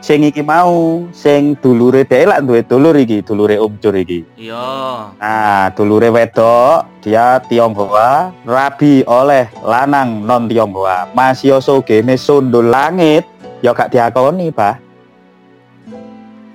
[0.00, 4.24] sing iki mau sing dulure dhewe lak duwe dulur iki, dulure Om Cur iki.
[4.38, 11.10] iya Nah, dulure wedok dia Tionghoa rabi oleh lanang non Tionghoa.
[11.12, 13.28] Masih sogene sundul langit
[13.60, 14.78] ya gak diakoni, Bah.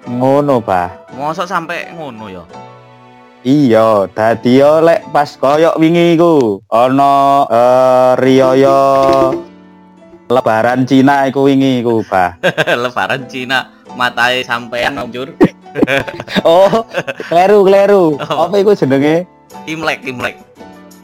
[0.10, 0.90] Ngono, Bah.
[1.14, 2.44] mosok sampai ngono ya
[3.42, 8.80] Iya, dadi yo lek pas koyok wingi iku ana eh riyaya
[10.30, 12.38] lebaran Cina iku wingi iku, Bah.
[12.86, 15.34] lebaran Cina matai sampean anjur
[16.46, 16.86] Oh,
[17.34, 18.22] kleru kleru.
[18.30, 18.46] Oh.
[18.46, 19.26] Apa iku jenenge?
[19.66, 20.38] Imlek Imlek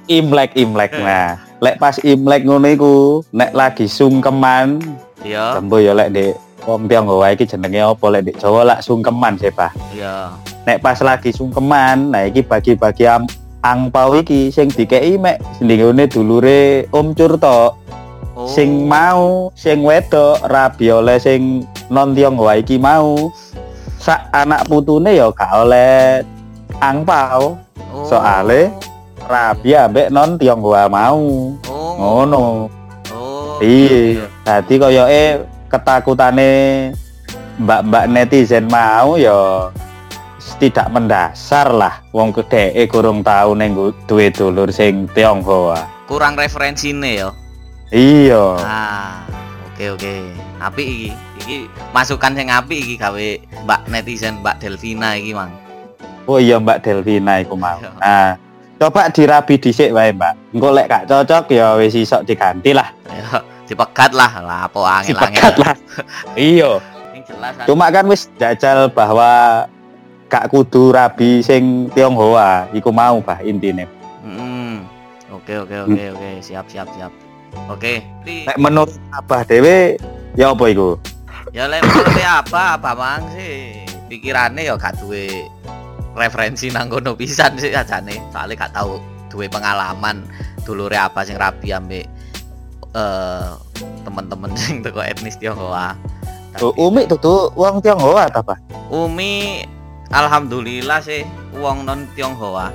[0.05, 0.91] Imlek Imlek.
[0.93, 2.95] Nah, lek pas Imlek ngono iku,
[3.33, 4.77] nek lagi sungkeman,
[5.25, 8.05] iya tembo ya lek Dek wong Tionghoa iki jenenge apa?
[8.11, 9.71] Lek Jawa lak sungkeman sih, Bah.
[9.95, 10.35] iya.
[10.67, 13.23] Nek pas lagi sungkeman, nah iki bagi-bagi am
[13.63, 17.71] angpau iki sing dikeki mek sendingune dulure Om Cur tok.
[18.35, 18.45] oh.
[18.51, 23.31] Sing mau sing wedok rabi oleh sing non Tionghoa iki mau.
[23.97, 26.21] Sak anak putune ya gak oleh
[26.83, 27.55] angpau.
[27.87, 28.03] Oh.
[28.03, 28.67] soale
[29.31, 31.55] rabi ambek non Tionghoa mau.
[31.71, 31.95] Oh.
[31.97, 32.67] Ngono.
[33.15, 34.27] Oh iya.
[34.45, 35.23] dadi koyoke
[35.67, 36.51] ketakutane
[37.61, 39.69] mbak-mbak netizen mau ya
[40.57, 43.77] tidak mendasar lah wong kedeke kurang tau ning
[44.09, 47.29] duwe dulur sing Tionghoa kurang referensine ya
[47.93, 49.21] iya ah
[49.69, 50.13] oke oke
[50.57, 51.09] api iki
[51.45, 51.57] iki
[51.93, 53.29] masukan sing api iki gawe
[53.69, 55.53] Mbak netizen Mbak Delvina iki mang
[56.27, 57.79] Oh iya Mbak Delvina iku mau.
[57.79, 57.91] Iya.
[58.03, 58.29] Nah,
[58.83, 60.59] coba dirabi dhisik wae Mbak.
[60.59, 62.91] Engko lek gak cocok ya wis isok diganti lah.
[63.07, 65.35] Ya, dipegat lah lah apa angel-angel.
[65.35, 65.75] Dipegat lah.
[66.39, 66.71] Iya.
[67.11, 67.51] Yang jelas.
[67.67, 69.65] Cuma kan wis jajal bahwa
[70.31, 73.97] gak kudu rabi sing Tionghoa iku mau bah intine.
[75.47, 77.07] Oke oke oke oke siap siap siap.
[77.71, 78.03] Oke.
[78.27, 79.95] Nek menurut Abah dhewe
[80.35, 80.99] ya apa iku?
[81.55, 85.47] Ya lek menurut apa apa mang sih pikirannya ya gak duwe
[86.19, 88.19] referensi nang kono pisan sih ajane.
[88.35, 88.99] Soalnya gak tahu
[89.31, 90.27] duwe pengalaman
[90.67, 92.03] dulure apa sing rabi ambek
[92.97, 93.45] eh
[94.01, 95.93] teman-teman sing teko etnis Tionghoa.
[96.57, 98.57] Oh, Umi tuh wong Tionghoa Bah?
[98.89, 99.61] Umi
[100.09, 101.21] alhamdulillah sih
[101.53, 102.73] wong non Tionghoa.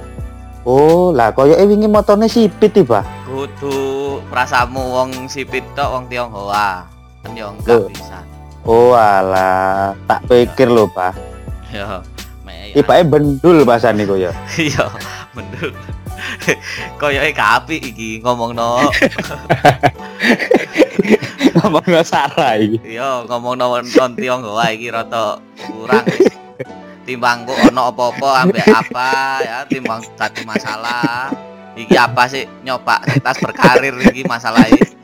[0.63, 3.03] Oh, lah koyo e wingi motone sipit iki, Bah.
[3.27, 6.87] Kudu prasamu wong sipit tok wong Tionghoa.
[7.27, 8.23] Kan yo enggak bisa.
[8.63, 10.87] Oh, alah, tak pikir lho.
[11.75, 11.99] Ya.
[12.47, 12.87] mek ya.
[12.87, 13.79] Ibake bendul kok
[14.15, 14.31] ya.
[14.63, 14.87] Iya,
[15.35, 15.75] bener.
[17.01, 18.79] Koyoke gak apik iki ngomongno.
[21.59, 22.97] Ngomongno Sarah iki.
[22.97, 26.07] Iya, ngomongno non Tionghoa iki rada kurang.
[27.03, 29.11] Timbang kok ono apa-apa ambek apa
[29.43, 31.35] ya, timbang satu masalah.
[31.75, 34.95] Iki apa sih nyoba tas berkarir iki masalah iki.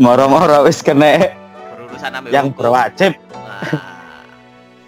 [0.00, 1.36] Moro-moro wis kena
[1.76, 2.64] Berurusan ambek yang hukum.
[2.64, 3.12] berwajib.
[3.36, 4.00] Nah,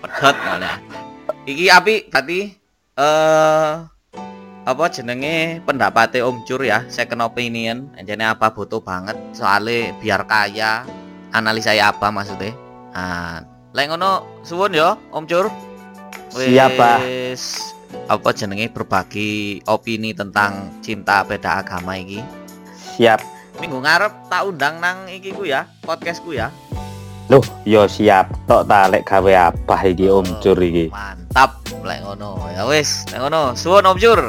[0.00, 0.76] pedot malah.
[1.44, 2.40] Iki api tadi
[2.96, 3.72] eh
[4.68, 7.88] apa jenenge pendapatnya Om Cur ya, second opinion.
[7.96, 10.84] Jadi apa butuh banget soalnya biar kaya
[11.32, 12.52] analisa ya apa maksudnya.
[12.92, 13.40] Nah,
[13.72, 15.48] lek ngono suwun ya Om Cur.
[16.28, 17.00] Siap, Pak.
[17.00, 17.72] Wis,
[18.12, 22.20] apa jenenge berbagi opini tentang cinta beda agama iki.
[22.76, 23.24] Siap.
[23.64, 26.52] Minggu ngarep tak undang nang iki ku ya, podcastku ya.
[27.32, 28.28] Loh, yo siap.
[28.44, 30.92] Tok ta lek gawe apa iki Om Cur iki.
[30.92, 32.36] Mantap, lek ngono.
[32.52, 33.56] Ya wis, lek ngono.
[33.56, 34.20] Suwun Om Cur.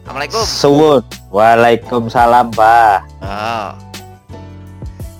[0.00, 0.42] Assalamualaikum.
[0.48, 1.02] Suwun.
[1.30, 3.04] Waalaikumsalam, Bah.
[3.22, 3.68] Oh.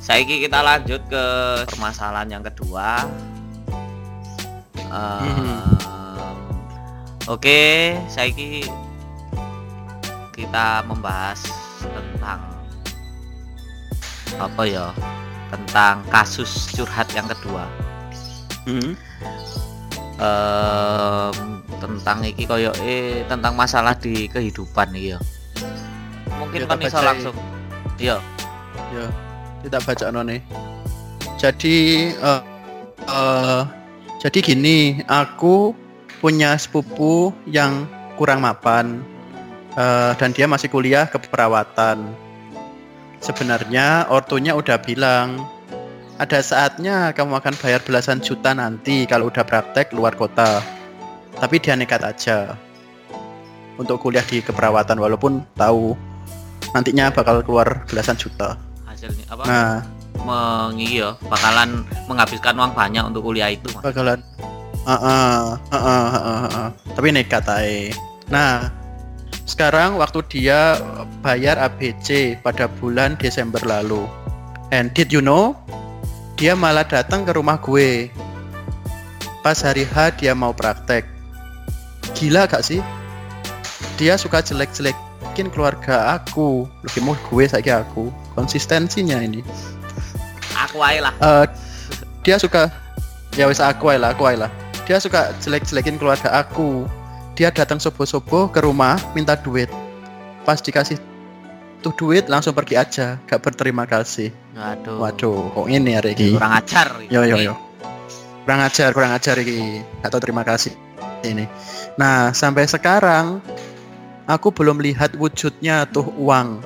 [0.00, 1.24] Saiki kita lanjut ke
[1.70, 3.06] permasalahan yang kedua.
[4.90, 5.70] Ehm,
[7.30, 8.66] Oke, saiki
[10.34, 11.38] kita membahas
[11.78, 12.42] tentang
[14.34, 14.90] apa ya?
[15.46, 17.70] Tentang kasus curhat yang kedua.
[18.66, 18.98] Hmm.
[20.18, 25.18] Em, tentang iki koyo eh tentang masalah di kehidupan iki ya.
[26.40, 27.06] Mungkin Ya, kan iso bacai.
[27.06, 27.36] langsung.
[28.00, 28.16] Iya.
[28.90, 29.06] Ya,
[29.62, 30.40] kita baca nih.
[31.38, 31.76] Jadi
[32.16, 32.42] eh
[33.06, 33.60] eh,
[34.20, 35.72] jadi gini, aku
[36.20, 37.88] punya sepupu yang
[38.20, 39.00] kurang mapan
[39.78, 42.04] eh, dan dia masih kuliah keperawatan.
[43.20, 45.44] Sebenarnya ortunya udah bilang
[46.20, 50.60] ada saatnya kamu akan bayar belasan juta nanti kalau udah praktek luar kota.
[51.38, 52.58] Tapi dia nekat aja
[53.78, 55.96] untuk kuliah di keperawatan walaupun tahu
[56.74, 58.58] nantinya bakal keluar belasan juta.
[58.84, 59.42] Hasilnya apa?
[59.46, 59.74] Nah,
[60.20, 63.82] mengi ya bakalan menghabiskan uang banyak untuk kuliah itu Mas.
[63.84, 64.20] bakalan
[64.80, 65.40] Heeh,
[65.76, 66.68] heeh, heeh, heeh.
[66.96, 67.92] tapi nekat ae.
[68.32, 68.72] Nah,
[69.44, 70.80] sekarang waktu dia
[71.20, 74.08] bayar ABC pada bulan Desember lalu.
[74.72, 75.58] And did you know?
[76.40, 78.08] Dia malah datang ke rumah gue.
[79.44, 81.09] Pas hari H dia mau praktek.
[82.14, 82.80] Gila gak sih?
[84.00, 86.64] Dia suka jelek-jelekin keluarga aku.
[86.84, 88.08] Lebih mau gue saya aku.
[88.32, 89.44] Konsistensinya ini.
[90.56, 91.14] aku aja lah.
[91.20, 91.44] Eh,
[92.24, 92.68] dia suka
[93.36, 94.50] ya wis aku ae lah aku ae lah.
[94.84, 96.88] Dia suka jelek-jelekin keluarga aku.
[97.36, 99.68] Dia datang sobo-sobo ke rumah minta duit.
[100.44, 101.00] Pas dikasih
[101.80, 103.16] tuh duit langsung pergi aja.
[103.24, 104.32] Gak berterima kasih.
[104.56, 104.96] Waduh.
[105.00, 106.88] Waduh kok ini hari ini kurang ajar.
[107.08, 107.54] Yo yo yo.
[108.44, 110.89] Kurang ajar kurang ajar ini atau terima kasih
[111.22, 111.44] ini.
[111.96, 113.38] Nah sampai sekarang
[114.24, 116.60] aku belum lihat wujudnya tuh uang.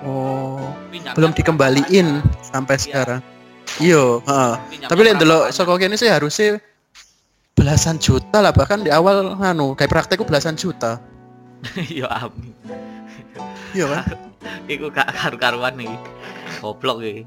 [0.00, 0.56] Oh.
[0.88, 2.08] Pinjamnya belum berapa, dikembaliin
[2.40, 2.82] sampai Iya.
[2.82, 3.20] sekarang.
[3.78, 4.52] Iyo heeh.
[4.56, 4.68] Mas?
[4.72, 6.58] Pinjamnya tapi lihat dulu soko kene sih harusnya
[7.54, 10.98] belasan juta lah bahkan di awal anu kayak praktekku belasan juta.
[11.92, 12.56] Iya amin
[13.76, 14.04] iya kan?
[14.72, 15.92] Iku gak karu-karuan nih
[16.58, 17.22] goblok iki.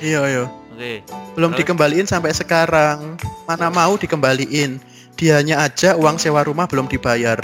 [0.00, 0.44] Iya iya.
[0.72, 1.02] Oke
[1.38, 1.60] belum Terus?
[1.62, 3.14] dikembaliin sampai sekarang.
[3.46, 4.80] Mana mau dikembaliin
[5.18, 7.42] dianya aja uang sewa rumah belum dibayar.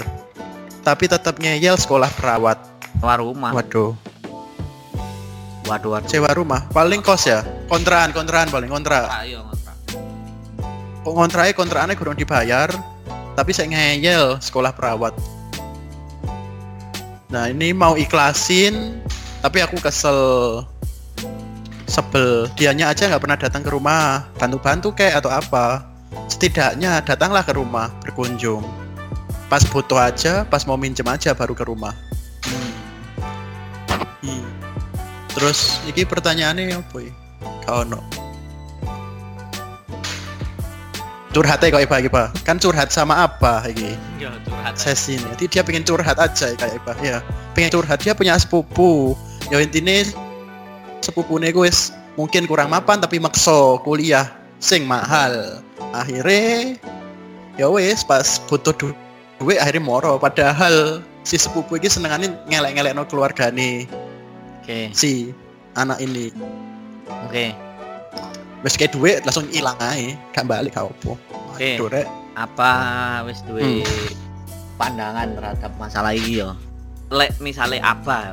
[0.81, 2.57] Tapi tetap ngeyel sekolah perawat.
[2.97, 3.51] Sewa rumah.
[3.51, 3.91] Waduh.
[5.67, 6.09] Waduh waduh.
[6.09, 6.63] Sewa rumah.
[6.71, 7.43] Paling kos ya?
[7.67, 9.11] Kontraan kontraan paling kontrak.
[9.11, 9.65] Ah, iya ngontrak
[11.13, 12.73] kontraknya kontrakannya kurang dibayar
[13.37, 15.13] tapi saya ngeyel sekolah perawat.
[17.29, 19.03] Nah ini mau ikhlasin
[19.43, 20.63] tapi aku kesel.
[21.85, 22.49] Sebel.
[22.57, 24.25] Dianya aja nggak pernah datang ke rumah.
[24.41, 25.94] Bantu-bantu kayak atau apa
[26.27, 28.63] setidaknya datanglah ke rumah berkunjung.
[29.45, 31.93] Pas butuh aja pas mau minjem aja baru ke rumah.
[34.25, 34.45] Hmm.
[35.35, 37.13] terus ini pertanyaannya apa ya?
[37.65, 38.01] Kau no
[41.35, 44.79] curhatnya kok Iba, Iba kan curhat sama apa ini Ya curhat.
[44.79, 45.27] sesi ini.
[45.35, 47.19] Jadi dia pengen curhat aja kayak Iba ya.
[47.51, 49.19] Pengen curhat dia punya sepupu.
[49.51, 50.07] Ya intinya
[51.03, 54.31] sepupu gue wis mungkin kurang mapan tapi makso kuliah
[54.63, 55.59] sing mahal
[55.91, 56.75] akhirnya
[57.55, 58.91] ya wes pas butuh du
[59.39, 63.87] duit akhirnya moro padahal si sepupu ini senengannya ngelek-ngelek no keluarga nih
[64.63, 65.29] Oke, si
[65.77, 66.33] anak ini
[67.29, 67.45] oke.
[68.65, 71.13] wes kayak duit langsung hilang aja gak balik kau apa
[71.55, 71.79] Oke.
[71.79, 72.07] Rek.
[72.35, 72.71] Apa
[73.23, 73.79] wis duwe
[74.75, 76.51] pandangan terhadap masalah ini yo?
[77.07, 78.27] Lek misalnya apa?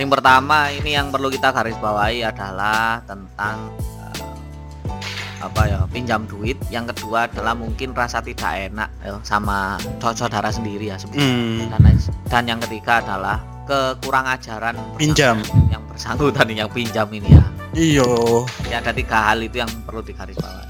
[0.00, 3.68] Yang pertama ini yang perlu kita garis bawahi adalah tentang
[5.40, 6.60] apa ya pinjam duit.
[6.68, 11.72] Yang kedua adalah mungkin rasa tidak enak yo, sama saudara sendiri ya sebenarnya.
[11.72, 11.96] Hmm.
[12.30, 15.38] dan yang ketiga adalah kekurang ajaran Pinjam.
[15.70, 20.66] yang bersangkutan yang pinjam ini ya iyo ya ada tiga hal itu yang perlu digarisbawahi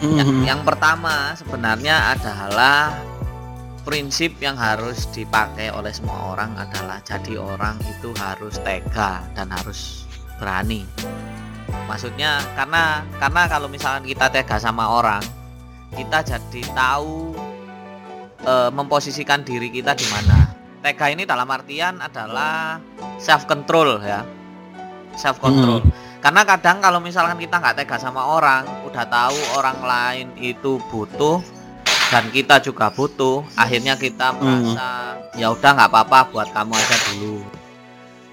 [0.00, 0.42] yang, Hmm.
[0.46, 2.94] yang pertama sebenarnya adalah
[3.82, 10.06] prinsip yang harus dipakai oleh semua orang adalah jadi orang itu harus tega dan harus
[10.38, 10.86] berani
[11.88, 15.22] maksudnya karena karena kalau misalkan kita tega sama orang
[15.94, 17.34] kita jadi tahu
[18.46, 20.54] eh, memposisikan diri kita di mana.
[20.80, 22.80] Tega ini dalam artian adalah
[23.20, 24.24] self control ya.
[25.12, 25.84] Self control
[26.20, 31.40] karena kadang kalau misalkan kita nggak tega sama orang udah tahu orang lain itu butuh
[32.12, 37.40] dan kita juga butuh akhirnya kita merasa ya udah nggak apa-apa buat kamu aja dulu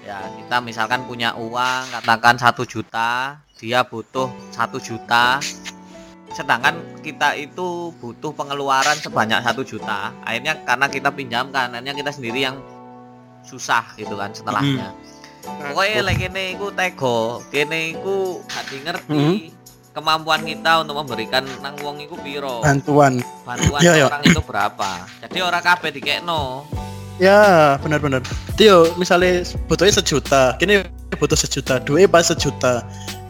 [0.08, 5.36] ya kita misalkan punya uang katakan satu juta dia butuh satu juta.
[6.28, 12.48] Sedangkan kita itu butuh pengeluaran sebanyak satu juta akhirnya karena kita pinjamkan akhirnya kita sendiri
[12.48, 12.56] yang
[13.44, 14.96] susah gitu kan setelahnya.
[15.44, 19.24] Pokoknya lagi kene iku tego kene iku hati ngerti
[19.96, 22.60] kemampuan kita untuk memberikan nang wong iku piro?
[22.60, 23.18] Bantuan.
[23.42, 24.06] Bantuan iya.
[24.06, 25.08] orang itu berapa?
[25.24, 26.68] Jadi orang kabeh dikekno
[27.18, 28.22] ya benar-benar
[28.54, 30.86] Tio misalnya butuhnya sejuta kini
[31.18, 32.86] butuh sejuta duit pas sejuta.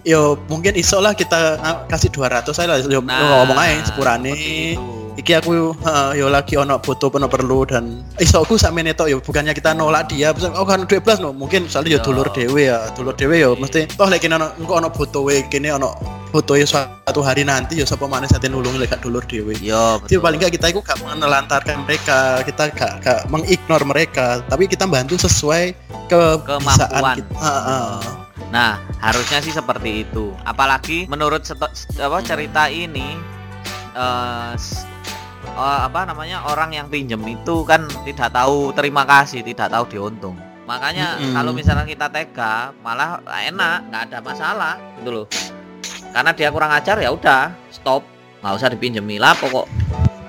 [0.06, 2.78] Yo mungkin iso lah kita ah, kasih 200 saya lah.
[2.84, 4.34] Yo ngomong aja sepurane.
[4.76, 4.97] Nah.
[5.18, 9.10] Iki aku heeh, yo lagi ono butuh ono perlu dan iso aku sak menit tok
[9.10, 12.30] yo bukannya kita nolak dia bisa oh kan duit plus no mungkin soalnya yo dulur
[12.30, 15.98] dewe ya dulur dewe yo mesti toh lagi ono engko ono butuh we kene ono
[16.30, 20.16] butuh suatu hari nanti yo sapa maneh sate nulungi lek gak dulur dewe yo jadi
[20.16, 20.22] betul.
[20.22, 25.16] paling nggak kita itu gak menelantarkan mereka, kita gak, gak mengignore mereka, tapi kita bantu
[25.16, 25.72] sesuai
[26.12, 27.16] kebisaan Kemampuan.
[27.16, 27.32] kita.
[27.40, 27.92] Ah, ah.
[28.48, 30.32] Nah, harusnya sih seperti itu.
[30.44, 33.16] Apalagi menurut apa cerita ini
[33.96, 34.52] eh,
[35.58, 40.38] eh, apa namanya orang yang pinjem itu kan tidak tahu terima kasih, tidak tahu diuntung.
[40.68, 41.32] Makanya Mm-mm.
[41.32, 45.26] kalau misalnya kita tega, malah enak, nggak ada masalah gitu loh.
[46.12, 48.04] Karena dia kurang ajar ya udah, stop,
[48.44, 49.64] nggak usah dipinjemi lah pokok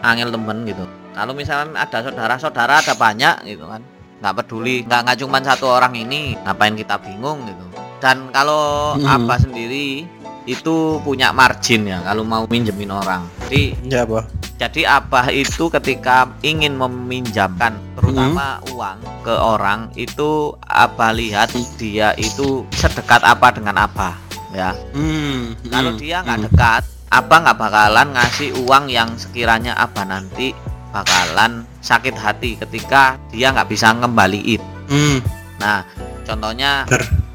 [0.02, 0.88] angel temen gitu.
[1.12, 3.84] Kalau misalnya ada saudara-saudara ada banyak gitu kan,
[4.24, 7.66] nggak peduli, nggak nggak cuma satu orang ini, ngapain kita bingung gitu.
[8.00, 9.04] Dan kalau Mm.
[9.04, 10.08] Abah sendiri
[10.48, 13.28] itu punya margin ya kalau mau minjemin orang.
[13.52, 14.24] Jadi Ya, Bah.
[14.60, 22.68] Jadi Abah itu ketika ingin meminjamkan terutama uang ke orang itu Abah lihat dia itu
[22.76, 24.20] sedekat apa dengan Abah
[24.52, 24.76] ya.
[24.92, 26.48] Hmm, Kalau hmm, dia nggak hmm.
[26.52, 30.52] dekat, Abah nggak bakalan ngasih uang yang sekiranya Abah nanti
[30.92, 34.60] bakalan sakit hati ketika dia nggak bisa ngembaliin.
[34.92, 35.24] Hmm,
[35.60, 35.84] Nah,
[36.24, 36.88] contohnya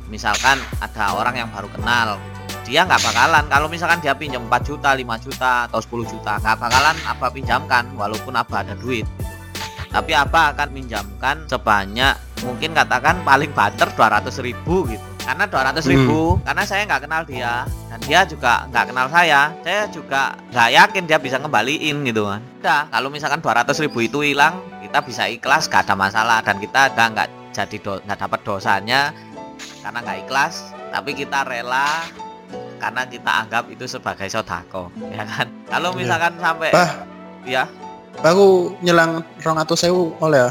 [0.09, 2.17] misalkan ada orang yang baru kenal.
[2.65, 3.45] Dia nggak bakalan.
[3.47, 7.85] Kalau misalkan dia pinjam 4 juta 5 juta atau 10 juta nggak bakalan apa pinjamkan
[7.95, 9.33] walaupun apa ada duit gitu.
[9.95, 15.05] tapi apa akan minjamkan sebanyak mungkin katakan paling banter 200 ribu gitu.
[15.25, 19.89] Karena 200 ribu karena saya nggak kenal dia dan dia juga nggak kenal saya saya
[19.89, 22.43] juga nggak yakin dia bisa ngembaliin gitu kan.
[22.61, 26.93] Udah kalau misalkan 200 ribu itu hilang kita bisa ikhlas gak ada masalah dan kita
[26.93, 29.01] udah nggak jadi do- nggak dapat dosanya
[29.81, 32.03] karena nggak ikhlas tapi kita rela
[32.77, 35.99] karena kita anggap itu sebagai sodako ya kan kalau Iya.
[35.99, 36.91] misalkan sampai Bah.
[37.43, 37.65] ya
[38.21, 40.51] aku nyelang rong atau sewu oleh ya.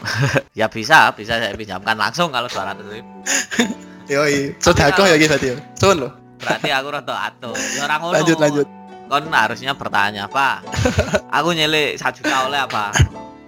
[0.60, 3.10] ya bisa bisa saya pinjamkan langsung kalau 200 ribu
[4.10, 5.54] Yoi, sodako ya gitu Tio.
[5.76, 6.10] Sun lo.
[6.40, 8.66] berarti aku rada atuh ya orang Lanjut lanjut.
[9.06, 10.64] kon harusnya bertanya pak
[11.36, 12.94] aku nyelek satu juta oleh apa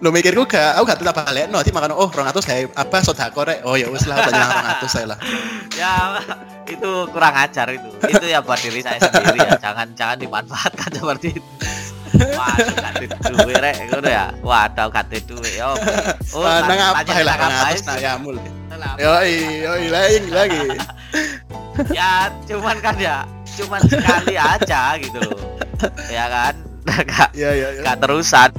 [0.03, 3.47] Lo mikirku gak, aku gak tetap balik, no, makan oh rong atau saya apa sodako
[3.47, 5.19] rek, oh ya wis lah banyak rong atau saya lah.
[5.81, 6.19] ya
[6.67, 11.39] itu kurang ajar itu itu ya buat diri saya sendiri ya jangan jangan dimanfaatkan seperti
[11.39, 11.51] itu
[12.13, 12.93] Waduh, gak
[13.33, 14.27] duwe rek ngono ya.
[14.45, 15.73] Waduh, gak duwe yo.
[16.37, 17.89] Oh, tanya- apa lah nang apa ngatus sih?
[17.89, 18.37] nak yamul.
[18.73, 20.61] Lah, Yoi, yoi lagi lagi.
[21.95, 23.23] ya cuman kan ya
[23.55, 25.39] cuman sekali aja gitu loh
[26.11, 27.81] ya kan gak, Ya ya ya.
[27.81, 28.51] gak terusan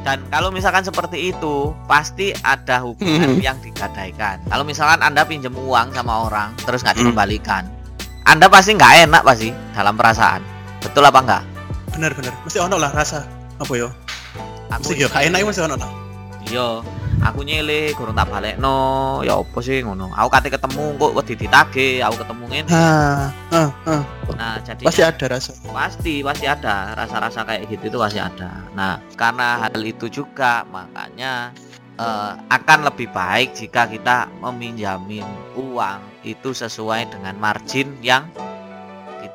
[0.00, 3.40] dan kalau misalkan seperti itu pasti ada hubungan Hmm.
[3.40, 7.02] yang digadaikan kalau misalkan anda pinjam uang sama orang terus nggak Hmm.
[7.06, 7.62] dikembalikan
[8.24, 10.40] anda pasti nggak enak pasti dalam perasaan
[10.80, 11.44] betul apa enggak
[11.88, 12.30] Bener bener.
[12.44, 13.26] Mesti ono lah rasa
[13.58, 13.90] apa yo?
[14.70, 15.90] Mesti yo enak mesti ono lah.
[16.46, 16.78] iya
[17.24, 20.10] aku nyele kurang tak balik no ya apa sih ngono?
[20.14, 22.70] Aku kate ketemu kok wedi ditage aku ketemu ngene.
[22.70, 24.02] Ah, ah, ah.
[24.36, 25.52] nah jadi Pasti ada rasa.
[25.70, 26.94] pasti pasti ada.
[26.94, 28.62] Rasa-rasa kayak gitu itu pasti ada.
[28.74, 31.50] Nah karena hal itu juga makanya
[31.98, 35.26] eh, akan lebih baik jika kita meminjamin
[35.58, 38.26] uang itu sesuai dengan margin yang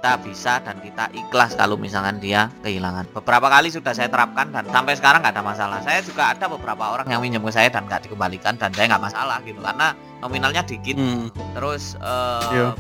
[0.03, 4.67] kita bisa dan kita ikhlas kalau misalkan dia kehilangan beberapa kali sudah saya terapkan dan
[4.67, 7.87] sampai sekarang nggak ada masalah saya juga ada beberapa orang yang minjem ke saya dan
[7.87, 11.31] nggak dikembalikan dan saya nggak masalah gitu karena nominalnya dikit Hmm.
[11.55, 11.95] Terus
[12.51, 12.75] Iya.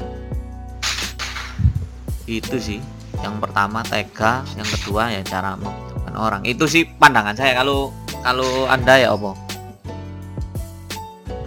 [2.27, 2.79] itu sih
[3.23, 6.41] yang pertama tega, yang kedua ya cara menentukan orang.
[6.43, 9.31] Itu sih pandangan saya kalau kalau anda ya opo.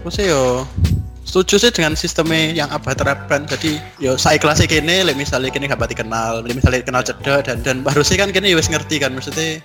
[0.00, 0.64] Aku sih yo
[1.26, 3.44] setuju sih dengan sistemnya yang abah terapkan.
[3.50, 7.42] Jadi yo saya kelas kene lek misalnya kene gak pati kenal lek misalnya kenal cedek
[7.50, 9.10] dan dan harusnya kan ya wis ngerti kan.
[9.12, 9.60] Maksudnya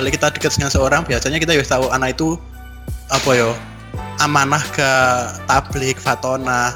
[0.00, 2.38] lek kita dekat dengan seorang biasanya kita wis tahu anak itu
[3.10, 3.50] apa yo
[4.22, 4.90] amanah ke
[5.50, 6.72] tablik fatona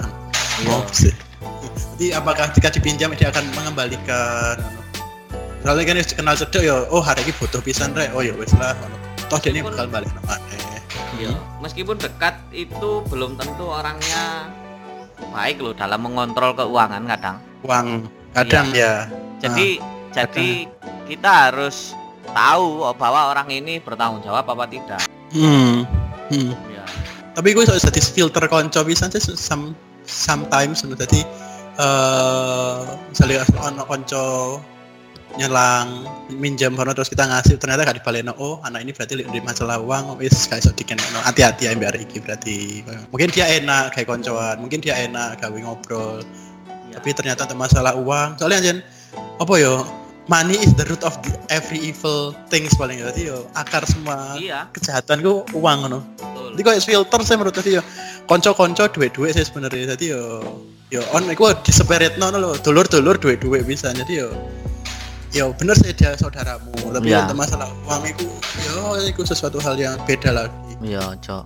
[0.67, 1.15] oh sih.
[1.97, 4.59] Jadi apakah jika dipinjam dia akan mengembalikan?
[5.63, 8.11] Soalnya kan kenal cedek yo oh hari ini butuh pisan rek.
[8.13, 8.75] Oh ya wis lah.
[9.31, 10.83] Toh dia ini bakal balik namanya
[11.19, 11.33] Iya.
[11.59, 14.47] Meskipun dekat itu belum tentu orangnya
[15.35, 17.37] baik loh dalam mengontrol keuangan kadang.
[17.67, 18.07] uang
[18.39, 19.11] kadang ya
[19.43, 19.83] Jadi
[20.15, 20.71] jadi
[21.11, 21.99] kita harus
[22.31, 25.03] tahu oh, bahwa orang ini bertanggung jawab apa tidak.
[25.35, 25.83] Hmm.
[26.31, 26.53] hmm.
[26.71, 26.85] Ya.
[27.35, 29.75] Tapi gue soal jadi filter konco bisa sih some,
[30.07, 31.23] sometimes dadi
[31.79, 32.79] eh
[33.11, 34.59] misalnya konco
[35.37, 37.61] nyelang minjam hono terus kita ngasih.
[37.61, 41.69] Ternyata gak dibaleno oh anak ini berarti di masalah uang wis gak iso dikenekno hati-hati
[41.69, 42.81] ya mbak iki berarti.
[43.13, 44.57] Mungkin dia enak kayak koncoan.
[44.65, 46.25] Mungkin dia enak gawe ngobrol.
[46.89, 46.97] Ya.
[46.97, 48.41] tapi ternyata untuk masalah uang.
[48.41, 48.79] Soalnya anjen
[49.37, 49.85] apa yo?
[50.29, 54.69] Money is the root of the every evil things paling jadi yo akar semua Iya,
[54.77, 56.53] kejahatan ku uang betul.
[56.53, 57.81] jadi kayak filter saya menurut saya
[58.29, 59.97] konco-konco duit-duit saya sebenarnya.
[59.97, 60.45] Jadi yo
[60.93, 63.89] yo on iku diseperetno no lho dulur-dulur duit-duit bisa.
[63.97, 64.29] Jadi yo
[65.31, 67.23] yo bener sih dia saudaramu tapi Ya.
[67.23, 68.27] untuk masalah uang itu
[68.65, 71.45] yo itu sesuatu hal yang beda lagi Iya, Cok.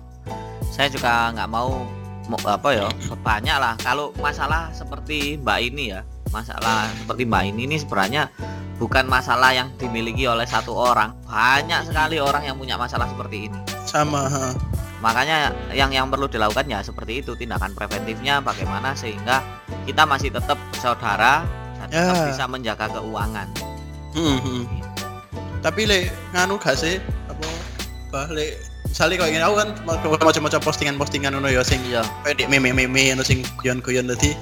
[0.69, 1.89] Saya juga nggak mau
[2.45, 2.87] apa ya
[3.19, 8.31] banyak lah kalau masalah seperti Mbak ini ya masalah seperti Mbak ini ini sebenarnya
[8.79, 13.59] bukan masalah yang dimiliki oleh satu orang banyak sekali orang yang punya masalah seperti ini
[13.83, 14.55] sama ha.
[14.97, 19.43] makanya yang yang perlu dilakukan ya seperti itu tindakan preventifnya bagaimana sehingga
[19.83, 21.43] kita masih tetap saudara
[21.77, 22.25] dan tetap Ya.
[22.31, 23.47] bisa menjaga keuangan
[24.13, 24.63] Hmm, hmm.
[25.65, 27.01] tapi le nganu gak sih?
[27.29, 27.47] Apa?
[28.13, 29.69] Bah le misalnya kalau ingin aku kan
[30.21, 32.05] macam-macam postingan-postingan ngono ya sing iya.
[32.21, 34.05] kayak meme-meme anu sing guyon-guyon.
[34.05, 34.37] Tadi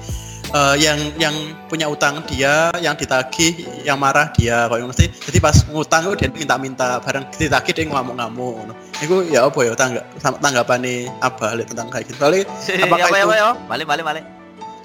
[0.52, 1.32] eh, yang yang
[1.72, 6.28] punya utang dia yang ditagih yang marah dia kayak mesti jadi pas ngutang itu dia
[6.28, 12.12] minta-minta barang ditagih dia ngamuk-ngamuk itu ya apa ya tangga tanggapane apa lihat tentang kayak
[12.12, 12.20] gitu.
[12.20, 12.44] Soalnya
[12.84, 13.48] Apakah apa ya itu- apa ya?
[13.72, 14.24] Balik balik balik.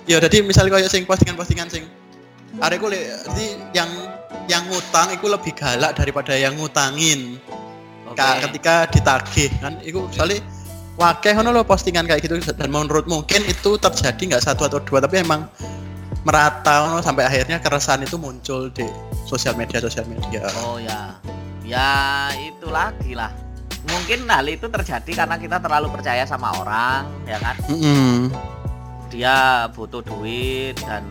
[0.07, 1.83] Ya jadi misalnya kayak sing postingan-postingan sing
[2.63, 3.89] areku le jadi yang
[4.47, 7.39] yang ngutang itu lebih galak daripada yang ngutangin.
[8.15, 10.41] Ka- ketika ditagih kan itu soalnya
[10.97, 14.97] wakeh ngono lo postingan kayak gitu dan menurut mungkin itu terjadi nggak satu atau dua
[14.97, 15.45] tapi emang
[16.25, 18.89] merata ngono sampai akhirnya keresahan itu muncul di
[19.29, 21.13] sosial media sosial media Oh ya,
[21.61, 21.91] ya
[22.41, 23.29] itu lagi lah.
[23.87, 27.55] Mungkin hal itu terjadi karena kita terlalu percaya sama orang, ya kan?
[27.69, 28.33] Mm-mm.
[29.13, 31.05] Dia butuh duit dan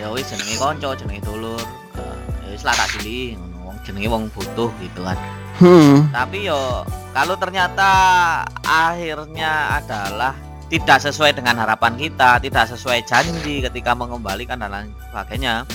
[0.00, 1.60] ya wis jenenge konco, jenenge dulur.
[1.94, 2.15] Ya
[2.56, 3.68] wis lah tak ngono.
[3.68, 5.18] wong jenenge wong butuh gitu kan.
[5.60, 6.08] Hmm.
[6.08, 7.90] Tapi yo kalau ternyata
[8.64, 10.32] akhirnya adalah
[10.72, 15.68] tidak sesuai dengan harapan kita, tidak sesuai janji ketika mengembalikan dan lain sebagainya,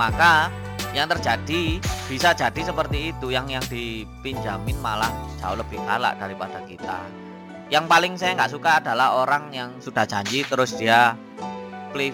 [0.00, 0.48] maka
[0.96, 7.04] yang terjadi bisa jadi seperti itu yang yang dipinjamin malah jauh lebih galak daripada kita.
[7.68, 11.18] Yang paling saya nggak suka adalah orang yang sudah janji terus dia
[11.94, 12.10] play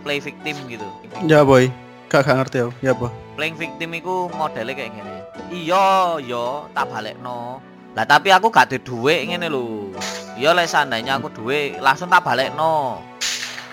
[0.00, 0.86] play victim gitu.
[1.28, 1.68] ya boy
[2.08, 5.16] gak ngerti aku ya boh playing victim iku modelnya kayak gini.
[5.64, 7.64] Iya yo tak balik no
[7.96, 9.96] lah tapi aku gak ada duit ngene lho.
[10.36, 13.00] Iya lah seandainya aku duit langsung tak balik no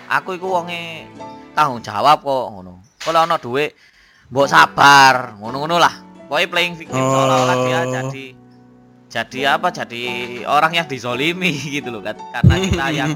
[0.08, 1.12] aku iku wonge
[1.52, 2.80] tanggung jawab kok ngono.
[2.96, 3.76] Kalau ono duit
[4.32, 5.92] mbok sabar ngono-ngono lah.
[6.32, 7.12] Pokoknya playing victim Oh.
[7.12, 8.26] seolah-olah dia jadi
[9.08, 10.04] jadi apa jadi
[10.48, 13.12] orang yang dizolimi gitu loh kan karena kita yang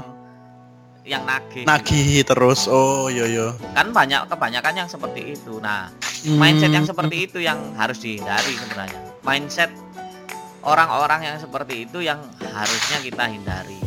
[1.02, 2.70] yang nagih Nagih terus.
[2.70, 3.48] Oh, iya iya.
[3.74, 5.90] kan banyak kebanyakan yang seperti itu nah
[6.22, 6.92] mindset yang Hmm.
[6.94, 9.70] seperti itu yang harus dihindari sebenarnya mindset
[10.62, 13.78] orang-orang yang seperti itu yang harusnya kita hindari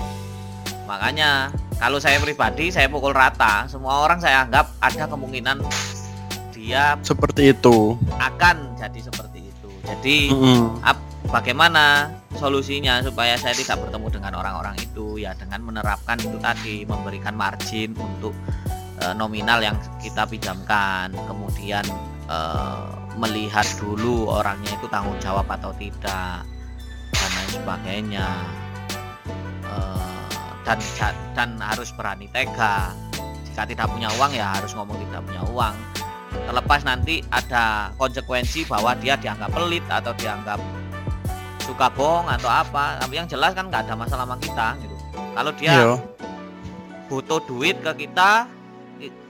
[0.85, 1.49] makanya
[1.79, 5.63] kalau saya pribadi saya pukul rata semua orang saya anggap ada kemungkinan
[6.51, 7.95] dia seperti itu.
[8.19, 10.83] akan jadi seperti itu jadi Mm-mm.
[11.31, 15.17] bagaimana solusinya supaya saya tidak bertemu dengan orang-orang itu.
[15.19, 18.35] Ya dengan menerapkan itu tadi memberikan margin untuk
[19.01, 21.11] eh, nominal yang kita pinjamkan.
[21.15, 21.83] Kemudian
[22.29, 26.43] eh, melihat dulu orangnya itu tanggung jawab atau tidak
[27.15, 28.29] dan lain sebagainya.
[29.65, 30.25] Eh,
[30.65, 30.79] dan
[31.33, 32.91] dan harus berani tega.
[33.47, 35.75] Jika tidak punya uang ya harus ngomong tidak punya uang.
[36.35, 40.59] Terlepas nanti ada konsekuensi bahwa dia dianggap pelit atau dianggap
[41.65, 44.95] suka bohong atau apa tapi yang jelas kan nggak ada masalah sama kita gitu
[45.33, 45.93] kalau dia Iya.
[47.05, 48.45] butuh duit ke kita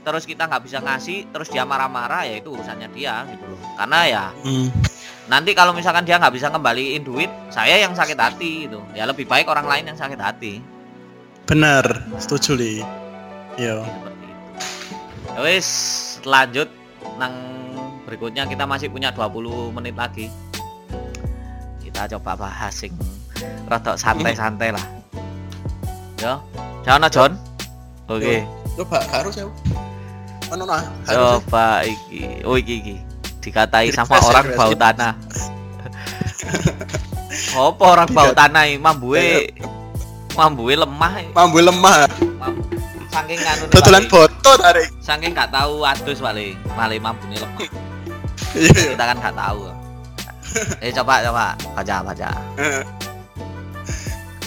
[0.05, 3.99] terus kita nggak bisa ngasih terus dia marah-marah ya itu urusannya dia gitu loh karena
[4.05, 4.69] ya Hmm.
[5.25, 9.25] nanti kalau misalkan dia nggak bisa kembaliin duit saya yang sakit hati gitu ya lebih
[9.25, 10.61] baik orang lain yang sakit hati
[11.45, 11.85] Benar,
[12.17, 12.75] setuju li.
[13.55, 13.81] Iya.
[13.81, 14.45] seperti itu
[15.29, 15.67] Ya wis
[16.23, 16.69] lanjut
[17.17, 17.33] nang
[18.05, 20.29] berikutnya kita masih punya 20 menit lagi
[21.95, 22.91] kita coba bahas sing
[23.71, 24.83] rada santai-santai lah
[26.19, 26.43] yo
[26.83, 27.31] jangan John
[28.11, 28.43] oke
[28.75, 29.47] Coba harus ya.
[30.51, 30.83] Mana nah?
[31.07, 31.39] Harus.
[31.39, 32.95] coba iki oh iki iki
[33.39, 35.13] dikatai sama Refresh, orang bau tanah
[37.55, 39.47] apa orang bau tanah ini mambue
[40.35, 41.31] mambue lemah eh.
[41.31, 42.11] Mambu lemah.
[43.07, 44.91] Saking anu Dodolan foto tarik.
[44.99, 47.63] saking nggak tahu adus paling paling mambune lemah
[48.51, 48.71] Iya.
[48.75, 48.91] iya.
[48.91, 49.71] kita kan nggak tahu
[50.83, 51.45] eh coba coba
[51.75, 52.29] baca baca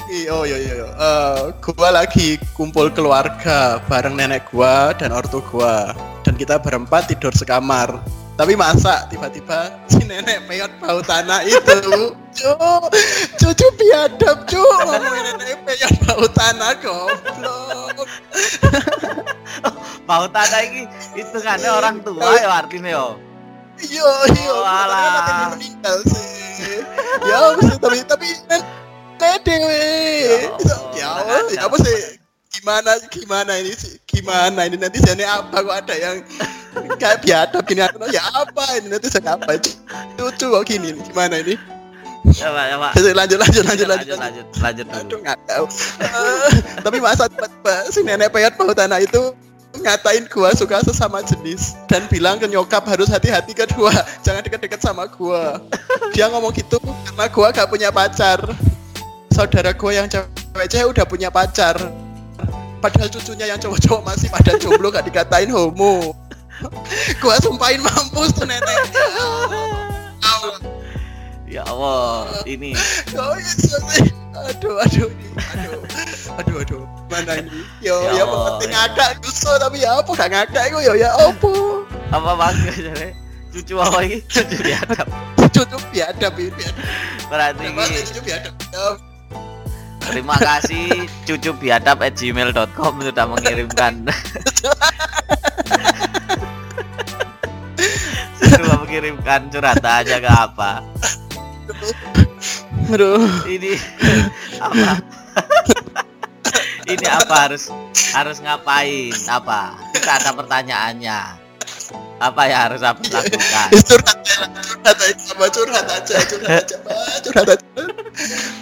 [0.09, 0.75] Iya, oh iya iya.
[0.81, 0.89] iya.
[0.89, 5.93] Eh, gua lagi kumpul keluarga bareng nenek gua dan ortu gua
[6.25, 8.01] dan kita berempat tidur sekamar.
[8.41, 11.77] Tapi masa tiba-tiba si nenek peyot bau tanah itu,
[12.41, 12.53] cu,
[13.37, 18.09] cucu biadab cu, ngomongin nenek peyot bau tanah goblok.
[20.09, 20.89] bau tanah ini
[21.21, 23.07] itu kan orang tua ya artinya yo
[23.85, 24.57] iya iya
[25.55, 26.83] meninggal sih.
[27.27, 28.63] Ya apa sih tapi tapi eh,
[29.19, 30.47] nede ya, eh.
[30.63, 31.97] ya, ya, ya apa sih apa sih?
[32.49, 33.95] Gimana gimana ini sih?
[34.09, 34.77] Gimana ini?
[34.81, 36.17] Nanti sini apa kok ada yang
[36.99, 37.87] kayak biadab gini?
[37.87, 38.91] Atau ya apa ini?
[38.91, 39.61] Nanti jadi apa
[40.19, 41.55] lucu kok gini gimana ini?
[42.35, 42.93] Ya, coba.
[42.93, 44.87] Lanjut, lanjut, lanjut, lanjut, lanjut, lanjut.
[44.91, 45.65] Aduh, nggak tahu.
[46.03, 46.51] Ah,
[46.83, 47.25] tapi masa
[47.89, 49.33] si nenek peyot pahutanah itu
[49.81, 53.95] ngatain gua suka sesama jenis dan bilang ke nyokap harus hati-hati ke gua
[54.27, 55.63] jangan deket-deket sama gua.
[56.13, 58.39] Dia ngomong gitu karena gua gak punya pacar.
[59.33, 61.79] Saudara gua yang cewek-cewek udah punya pacar.
[62.79, 66.15] Padahal cucunya yang cowok-cowok masih pada jomblo gak dikatain homo.
[67.23, 68.83] Gua sumpahin mampus tuh nenek
[71.49, 72.77] ya Allah ini.
[73.09, 75.81] Kok bisa sih aduh aduh ini aduh.
[76.39, 76.83] Aduh aduh.
[77.09, 77.65] Mana ini?
[77.81, 78.85] Yo Ya ya penting ya.
[78.87, 81.83] ada gusto tapi ya apa gak ngada iku yo ya opo
[82.13, 83.09] apa bangga jadi
[83.49, 84.21] cucu apa ini?
[84.29, 85.09] Cucu biadab.
[85.51, 86.85] Cucu biadab ini biadab.
[87.33, 88.85] Berarti ini cucu biadab ya.
[90.09, 90.89] Terima kasih
[91.25, 93.95] cucu biadab at gmail.com sudah mengirimkan.
[98.39, 100.81] Sudah mengirimkan curhatannya ke apa
[102.93, 103.23] aduh.
[103.45, 103.73] Ini
[104.61, 105.03] apa?
[106.89, 107.69] Ini apa harus
[108.17, 109.13] harus ngapain?
[109.29, 109.77] Apa?
[109.93, 111.21] Kita ada pertanyaannya.
[112.19, 113.69] Apa ya harus apa lakukan?
[113.87, 116.77] Curhat curhat aja sama curhat aja curhat aja
[117.23, 117.65] curhat aja.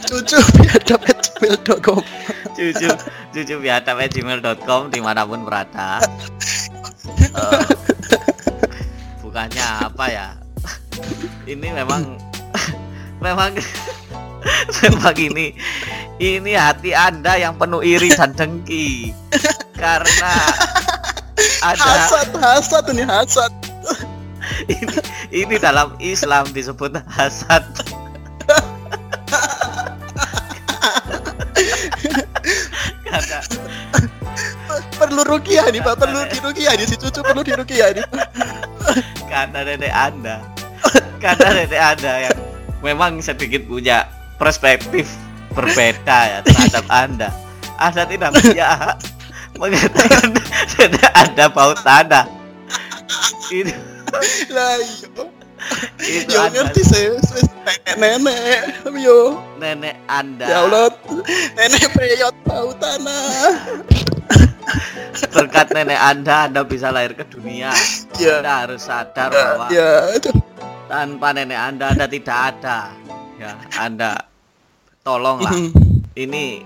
[0.06, 2.02] Cucu biadab at gmail.com
[2.52, 2.88] cucu
[3.32, 6.02] cucu biadab at gmail.com di mana pun berada.
[7.36, 7.64] Eh,
[9.20, 10.28] bukannya apa ya?
[11.44, 12.16] Ini memang
[13.20, 13.56] memang
[14.82, 15.56] memang ini
[16.16, 19.12] ini hati anda yang penuh iri dan dengki.
[19.76, 20.32] Karena
[21.60, 23.52] ada hasad hasad ini hasad.
[24.70, 24.98] Ini
[25.34, 27.66] ini dalam Islam disebut hasad.
[33.04, 33.38] Karena
[34.96, 35.98] perlu rukiah nih pak.
[35.98, 38.06] Perlu dirukiah nih si cucu perlu dirukiah nih
[39.36, 40.36] karena nenek anda.
[41.20, 42.38] Karena nenek anda yang
[42.80, 45.08] memang sedikit punya perspektif
[45.52, 47.28] berbeda ya terhadap anda.
[47.76, 48.96] Anda tidak punya hak
[49.56, 50.36] mengatakan
[50.76, 52.24] nenek anda bau tanah.
[53.52, 53.72] Ini
[54.52, 55.24] lah iya itu
[56.30, 57.26] Yo anda, ngerti sih, wis
[57.66, 58.86] nenek-nenek.
[58.86, 60.46] Tapi yo, nenek anda.
[60.46, 60.94] Ya Allah,
[61.58, 63.82] nenek peyot bau tanah.
[65.34, 67.74] berkat nenek anda anda bisa lahir ke dunia.
[68.20, 70.30] Ya, anda harus sadar ya, bahwa ya, itu.
[70.86, 72.90] Tanpa nenek anda anda tidak ada.
[73.36, 74.26] Ya anda
[75.04, 75.52] tolonglah.
[75.52, 75.70] Mhm.
[76.16, 76.64] ini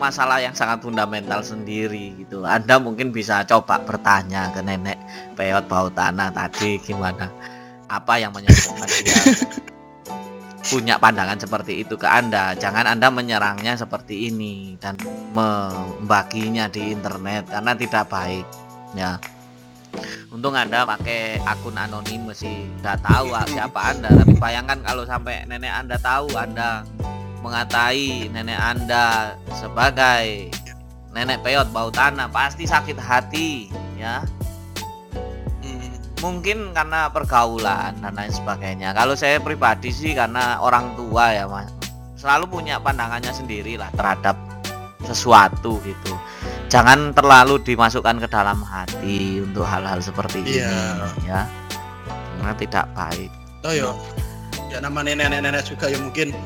[0.00, 2.42] masalah yang sangat fundamental sendiri gitu.
[2.48, 4.96] Anda mungkin bisa coba bertanya ke nenek
[5.36, 7.28] peot bau tanah tadi gimana?
[7.92, 9.20] Apa yang menyebabkan dia
[10.72, 12.56] punya pandangan seperti itu ke anda?
[12.56, 14.96] Jangan anda menyerangnya seperti ini dan
[15.36, 18.46] membaginya di internet karena tidak baik
[18.96, 19.20] ya
[20.34, 24.10] untung anda pakai akun anonim sih nggak tahu ah, siapa anda.
[24.10, 26.82] Tapi bayangkan kalau sampai nenek anda tahu anda
[27.40, 30.50] mengatai nenek anda sebagai
[31.14, 34.24] nenek peot bau tanah pasti sakit hati ya.
[35.64, 35.96] Hmm.
[36.20, 38.92] mungkin karena pergaulan dan lain sebagainya.
[38.92, 41.70] Kalau saya pribadi sih karena orang tua ya mas.
[42.18, 44.34] Selalu punya pandangannya sendiri lah terhadap
[45.04, 46.16] sesuatu gitu
[46.74, 50.66] jangan terlalu dimasukkan ke dalam hati untuk hal-hal seperti Iya.
[50.66, 51.46] ini ya
[52.34, 53.30] karena tidak baik
[53.64, 53.96] Oh yo,
[54.68, 56.36] ya nama nenek-nenek juga ya mungkin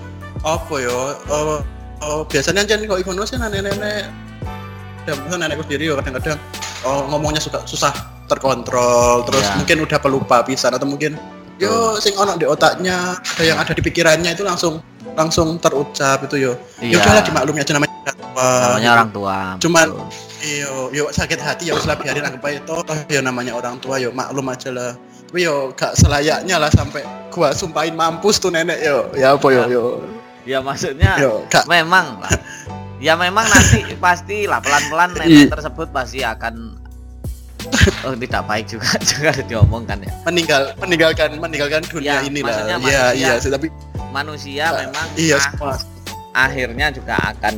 [0.46, 1.18] apa yo?
[1.26, 1.58] Oh,
[1.98, 4.06] oh biasanya kan kok ikono sih nenek-nenek
[5.02, 6.38] dan misalnya nenekku sendiri yo kadang-kadang
[6.84, 7.90] oh, ngomongnya suka susah
[8.28, 9.56] terkontrol terus Iya.
[9.58, 11.16] mungkin udah pelupa pisan atau mungkin
[11.58, 14.78] yo sing ono di otaknya ada yang ada di pikirannya itu langsung
[15.18, 16.96] langsung terucap itu yo ya Iya.
[17.02, 19.92] udahlah dimaklumi aja namanya orang tua, namanya orang tua Cuman-.
[20.38, 23.98] Iyo, yo sakit hati ya uslah biarin anggap aja toh toh, yo namanya orang tua
[23.98, 24.94] yo maklum aja lah.
[25.26, 27.02] Tapi yo gak selayaknya lah sampai
[27.34, 29.10] gua sumpahin mampus tuh nenek yo.
[29.18, 29.84] Ya apa yo yo.
[30.46, 32.30] ya maksudnya Yo gak memang lah
[33.02, 36.78] ya memang nanti pasti lah pelan-pelan nenek tersebut pasti akan
[38.06, 40.12] oh tidak baik juga juga diomongkan ya.
[40.24, 42.54] Meninggal meninggalkan meninggalkan dunia Ya, ini lah.
[42.58, 43.68] Iya manusia- iya sih tapi
[44.10, 45.82] manusia memang iya ah-
[46.34, 47.54] akhirnya juga akan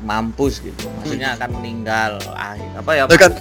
[0.00, 0.86] mampus gitu.
[1.00, 3.02] Maksudnya akan meninggal akhir apa ya?
[3.04, 3.32] Tapi kan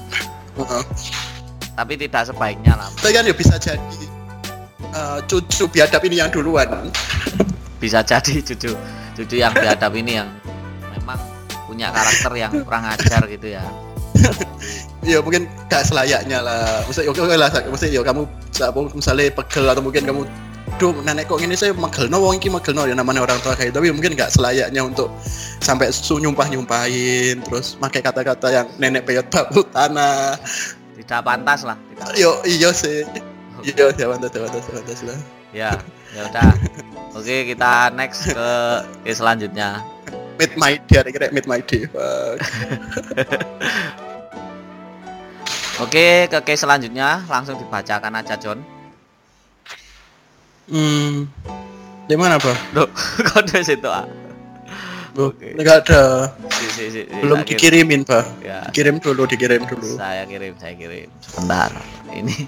[1.77, 2.89] tapi tidak sebaiknya lah.
[2.97, 3.99] Tapi kan ya bisa jadi
[4.81, 6.89] eh, cucu biadab ini yang duluan.
[7.77, 8.73] bisa jadi cucu
[9.13, 10.25] cucu yang biadab ini yang
[10.97, 11.21] memang
[11.69, 13.61] punya karakter yang kurang ajar gitu ya
[15.07, 16.83] Ya mungkin gak selayaknya lah.
[16.83, 18.27] Maksudnya oke oke lah, maksudnya ya kamu
[18.91, 20.27] misalnya pegel atau mungkin kamu
[20.75, 22.83] duh nenek kok ini saya megelno wong iki megelno.
[22.83, 23.79] Ya namanya orang tua kayak gitu.
[23.79, 25.07] tapi mungkin nggak selayaknya untuk
[25.63, 30.35] sampai su nyumpah nyumpahin terus pakai kata-kata yang nenek peyot bau tanah
[30.97, 33.07] tidak pantas lah tidak yo iya sih.
[33.63, 35.19] Iya ya pantas ya pantas ya pantas lah.
[35.55, 35.71] Ya
[36.13, 36.51] ya udah.
[37.17, 38.49] Oke kita next ke
[39.07, 39.81] ke selanjutnya.
[40.37, 41.89] Meet my dear kira meet my dear.
[45.81, 47.25] oke ke case selanjutnya.
[47.29, 48.59] Langsung dibacakan aja John.
[50.67, 51.27] Hmm
[52.07, 52.87] di mana pak Loh,
[53.31, 54.07] kode situ ah
[55.17, 55.57] Oke.
[55.57, 56.29] nggak ada.
[56.53, 58.21] Si, si, si, si, belum dikirimin pak.
[58.37, 58.69] Ya.
[58.69, 59.97] Kirim dulu dikirim dulu.
[59.97, 61.09] Saya kirim saya kirim.
[61.25, 61.73] Sebentar.
[62.13, 62.45] Ini.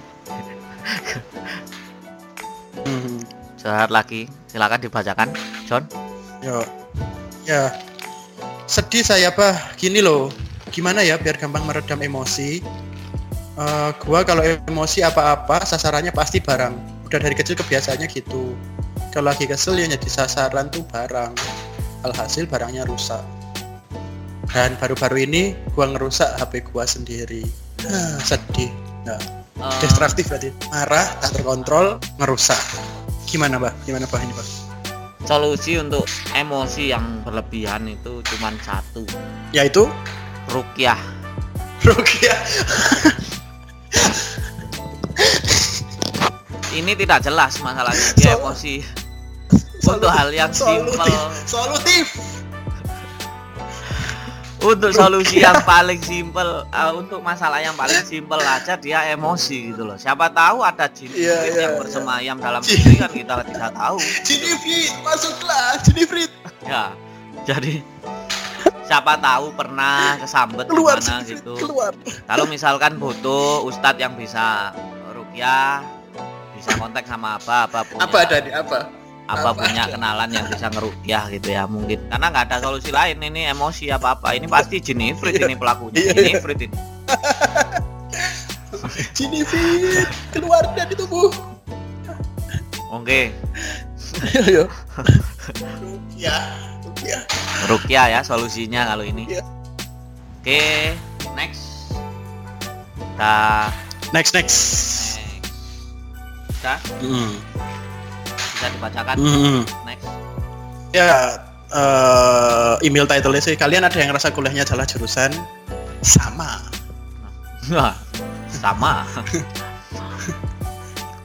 [2.85, 3.25] Hmm.
[3.57, 4.29] curhat lagi.
[4.53, 5.33] Silakan dibacakan
[5.65, 5.81] John.
[6.45, 6.61] Ya,
[7.49, 7.61] ya.
[8.69, 9.73] Sedih saya pak.
[9.81, 10.29] Gini loh,
[10.69, 12.61] gimana ya biar gampang meredam emosi.
[13.59, 17.03] Eh, gua kalau emosi apa-apa sasarannya pasti barang.
[17.11, 18.55] Udah dari kecil kebiasaannya gitu.
[19.11, 21.35] Kalau lagi kesel ya jadi sasaran tuh barang.
[22.07, 23.19] Alhasil barangnya rusak.
[24.55, 27.43] Dan baru-baru ini gua ngerusak HP gua sendiri.
[28.23, 28.71] Sedih.
[29.03, 29.19] Nah,
[29.59, 30.55] Eh, destruktif berarti.
[30.71, 32.55] Marah, tak terkontrol, ngerusak.
[33.27, 33.75] Gimana, Pak?
[33.83, 34.47] Gimana, Pak ini, Pak?
[35.27, 39.05] solusi untuk emosi yang berlebihan itu cuman satu
[39.53, 39.85] Yaitu
[40.49, 40.97] rukyah
[41.87, 42.35] Rukia.
[46.73, 48.07] Ini tidak jelas masalahnya.
[48.15, 48.75] Dia So- emosi.
[49.89, 50.93] Untuk hal yang solutif.
[50.93, 51.13] simpel.
[51.49, 52.05] Solutif.
[54.59, 59.87] Untuk solusi yang paling simpel eh, untuk masalah yang paling simpel aja dia emosi gitu
[59.87, 59.95] loh.
[59.95, 61.79] Siapa tahu ada jin jin iya, yang iya.
[61.79, 62.75] bersemayam dalam Jin.
[62.75, 63.97] diri kan kita tidak tahu.
[64.27, 66.31] Jinifrit masuklah Jinifrit
[66.69, 66.91] ya
[67.47, 67.79] jadi
[68.83, 71.55] siapa tahu pernah kesambet keluar gimana gitu.
[71.55, 71.95] keluar.
[72.27, 74.75] Kalau misalkan butuh ustadz yang bisa
[75.15, 75.87] rukyah
[76.59, 78.77] bisa kontak sama apa apa punya apa ada nih apa?
[79.29, 79.93] apa apa punya ada?
[79.95, 82.01] kenalan yang bisa ngerukyah gitu ya mungkin.
[82.09, 85.47] Karena nggak ada solusi lain ini emosi apa apa ini pasti jin ifrit Iya.
[85.47, 85.97] ini pelakunya.
[86.01, 86.33] Iya, jin iya.
[86.37, 86.77] ifrit ini.
[89.15, 91.31] Jinifrit keluar dari tubuh.
[92.89, 93.29] Oke.
[94.41, 94.65] Ayo
[95.77, 96.35] Rukia
[96.81, 97.19] Rukia
[97.69, 99.29] rukyah ya solusinya kalau ini.
[99.29, 99.43] Iya.
[100.41, 100.63] oke
[101.37, 101.93] next.
[102.97, 103.69] Kita
[104.15, 104.57] next next
[106.59, 107.39] Bisa, Hmm.
[108.35, 109.15] bisa dibacakan.
[109.15, 109.63] Hmm.
[109.87, 110.11] Next.
[110.91, 111.39] Ya,
[111.71, 113.55] eh, email title sih.
[113.55, 115.31] Kalian ada yang ngerasa kuliahnya salah jurusan?
[116.03, 116.59] Sama.
[117.71, 117.95] Wah,
[118.51, 119.07] sama.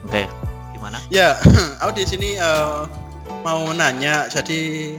[0.07, 0.23] Oke,
[0.71, 1.03] gimana?
[1.11, 1.35] Ya,
[1.83, 2.87] aku di sini eh,
[3.43, 4.31] mau nanya.
[4.31, 4.95] Jadi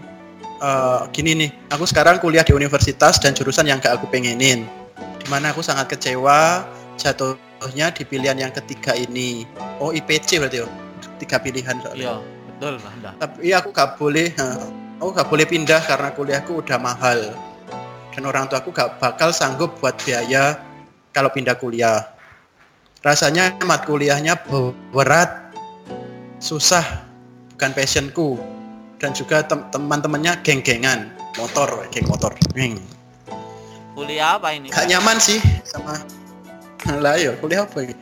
[0.60, 4.68] eh, gini nih, aku sekarang kuliah di universitas dan jurusan yang gak aku pengenin.
[5.00, 6.60] Di mana aku sangat kecewa
[7.56, 9.48] jatuhnya di pilihan yang ketiga ini.
[9.80, 10.68] Oh IPC berarti ya?
[11.16, 11.96] Tiga pilihan soalnya.
[11.96, 12.14] Iya,
[12.52, 13.10] betul Anda.
[13.16, 14.64] Tapi aku gak boleh, eh,
[15.00, 17.32] aku gak boleh pindah karena kuliahku udah mahal.
[18.12, 20.60] Dan orang tua aku gak bakal sanggup buat biaya
[21.16, 22.04] kalau pindah kuliah.
[23.00, 25.56] Rasanya mat kuliahnya be- berat,
[26.36, 26.84] susah,
[27.56, 28.36] bukan passionku.
[29.00, 31.08] Dan juga tem- teman-temannya geng-gengan,
[31.40, 32.36] motor, geng motor.
[32.52, 32.76] Geng.
[33.96, 34.68] Kuliah apa ini?
[34.68, 35.96] Gak nyaman sih sama
[37.04, 37.94] lah yo kuliah apa ini?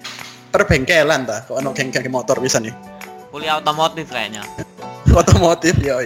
[0.54, 2.70] Perbengkelan ta, kok ono geng-geng motor bisa nih.
[3.34, 4.46] Kuliah otomotif kayaknya.
[5.14, 5.98] Otomotif ya.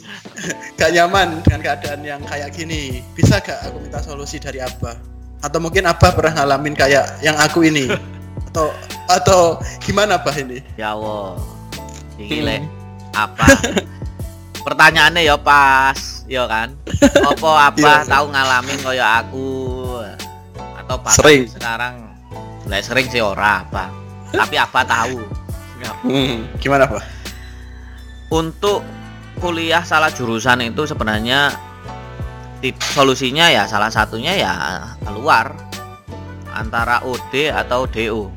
[0.80, 3.04] gak nyaman dengan keadaan yang kayak gini.
[3.12, 4.96] Bisa gak aku minta solusi dari Abah?
[5.44, 7.92] Atau mungkin Abah pernah ngalamin kayak yang aku ini?
[8.52, 8.68] atau
[9.08, 9.40] atau
[9.84, 10.60] gimana Abah ini?
[10.76, 11.36] ya Allah.
[12.16, 12.64] Iki lek
[13.12, 13.44] apa?
[14.64, 16.72] Pertanyaannya ya pas, ya kan?
[17.24, 18.08] Apa apa Iya.
[18.08, 19.48] tahu ngalamin kayak aku
[20.92, 21.42] atau bahkan Sering.
[21.48, 21.94] sekarang
[22.68, 23.88] lek sering sih ora apa.
[24.28, 25.16] Tapi apa tahu.
[26.04, 27.04] Hmm, gimana Abah?
[28.28, 28.84] Untuk
[29.36, 31.50] kuliah salah jurusan itu sebenarnya
[32.60, 34.52] tip- solusinya ya salah satunya ya
[35.00, 35.56] keluar
[36.52, 38.28] antara OD atau DO.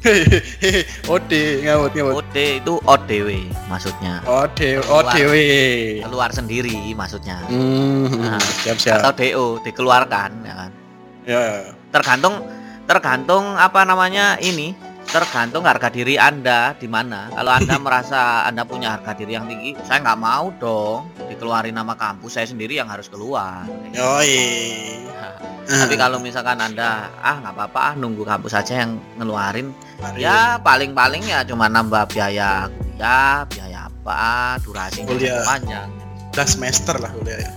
[1.12, 2.12] Ode, ngawut ngawut.
[2.24, 3.28] OD itu ODW
[3.68, 4.24] maksudnya.
[4.24, 5.12] Keluar.
[5.12, 5.34] ODW.
[6.00, 7.36] Keluar sendiri maksudnya.
[7.46, 9.04] Hmm, Nah, siap siap.
[9.04, 10.70] Atau DO dikeluarkan ya kan.
[11.28, 11.44] Ya.
[11.90, 12.46] Tergantung
[12.90, 14.74] tergantung apa namanya ini
[15.10, 19.74] tergantung harga diri anda di mana kalau anda merasa anda punya harga diri yang tinggi
[19.82, 25.02] saya nggak mau dong dikeluarin nama kampus saya sendiri yang harus keluar Yoi.
[25.66, 30.22] tapi kalau misalkan anda ah nggak apa-apa ah nunggu kampus aja yang ngeluarin Mari.
[30.22, 35.42] ya paling-paling ya cuma nambah biaya kuliah biaya apa durasinya Kuliah.
[35.42, 35.90] panjang
[36.30, 37.52] udah semester lah kuliah ya.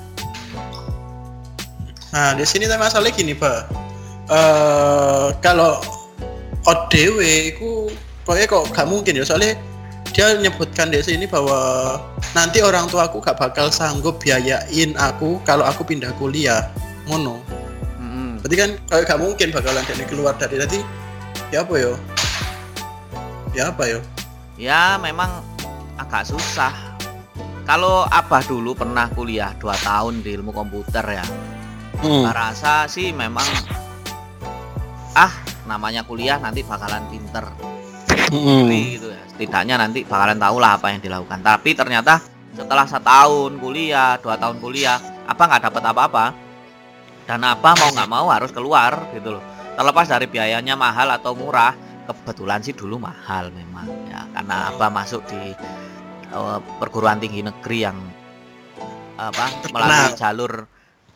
[2.13, 3.73] Nah di sini masalahnya gini pak,
[4.32, 5.84] Eh kalau
[6.63, 7.19] ODW
[7.51, 7.91] itu
[8.24, 9.59] pokoknya kok gak mungkin ya soalnya
[10.15, 11.97] dia menyebutkan di sini bahwa
[12.38, 16.71] nanti orang tua aku gak bakal sanggup biayain aku kalau aku pindah kuliah.
[17.99, 18.39] Mm-mm.
[18.39, 20.80] Berarti kan kayak gak mungkin bakalan dari keluar dari tadi
[21.51, 21.93] ya apa yo?
[23.51, 23.99] Ya apa yo?
[24.57, 25.41] ya memang
[25.97, 26.74] agak susah
[27.65, 31.26] kalau abah dulu pernah kuliah 2 tahun di ilmu komputer ya
[32.03, 32.28] Hmm.
[32.28, 33.47] Rasa sih memang
[35.14, 35.34] ah
[35.66, 37.45] namanya kuliah nanti bakalan pinter
[38.34, 38.66] Hmm.
[38.70, 42.22] Jadi gitu ya setidaknya nanti bakalan tahu lah apa yang dilakukan tapi ternyata
[42.53, 46.26] setelah setahun kuliah dua tahun kuliah apa nggak dapat apa-apa
[47.26, 49.43] dan apa mau nggak mau harus keluar gitu loh
[49.74, 51.74] terlepas dari biayanya mahal atau murah
[52.05, 55.53] kebetulan sih dulu mahal memang ya karena apa masuk di
[56.30, 57.97] eh, perguruan tinggi negeri yang
[59.18, 60.18] apa melalui Terkenal.
[60.18, 60.53] jalur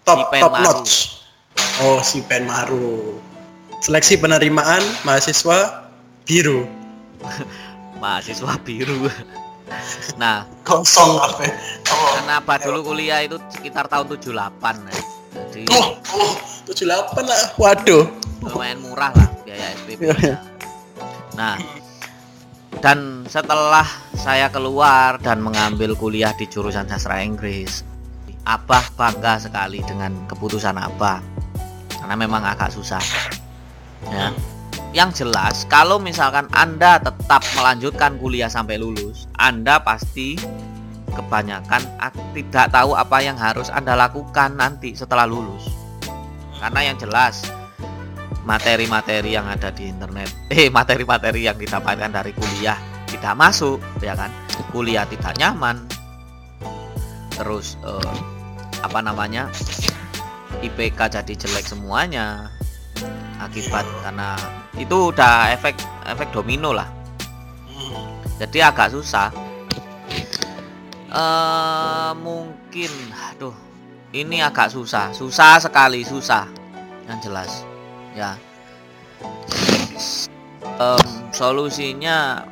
[0.05, 0.63] top top Maru.
[0.63, 0.93] notch.
[1.81, 3.17] Oh si Pen Maru.
[3.77, 5.89] Seleksi penerimaan mahasiswa
[6.25, 6.65] biru.
[8.01, 9.09] mahasiswa biru
[10.21, 11.43] nah Kosong apa?
[11.91, 14.31] Oh, karena apa dulu kuliah itu sekitar tahun 78
[14.87, 15.01] ya.
[15.51, 16.33] jadi oh, oh
[16.69, 17.41] 78 lah.
[17.59, 18.05] Waduh.
[18.47, 20.37] lumayan murah lah biaya SPP -nya.
[21.35, 21.57] nah
[22.79, 27.81] dan setelah saya keluar dan mengambil kuliah di jurusan sastra Inggris
[28.47, 31.19] Abah bangga sekali dengan keputusan Abah
[31.97, 33.01] karena memang agak susah
[34.11, 34.29] ya.
[34.95, 40.39] Yang jelas kalau misalkan Anda tetap melanjutkan kuliah sampai lulus Anda pasti
[41.13, 45.69] kebanyakan ak- tidak tahu apa yang harus Anda lakukan nanti setelah lulus.
[46.57, 47.45] Karena yang jelas
[48.47, 54.31] materi-materi yang ada di internet eh materi-materi yang didapatkan dari kuliah tidak masuk ya kan?
[54.73, 55.83] Kuliah tidak nyaman.
[57.37, 58.15] Terus eh,
[58.81, 59.51] apa namanya?
[60.57, 62.56] IPK jadi jelek semuanya
[63.37, 64.33] akibat karena
[64.75, 65.75] itu udah efek
[66.05, 66.87] efek domino lah
[68.37, 69.29] jadi agak susah
[71.07, 72.91] eh mungkin
[73.31, 73.55] aduh
[74.11, 76.45] ini agak susah susah sekali susah
[77.05, 77.63] yang jelas
[78.13, 78.35] ya
[80.77, 82.45] Em, solusinya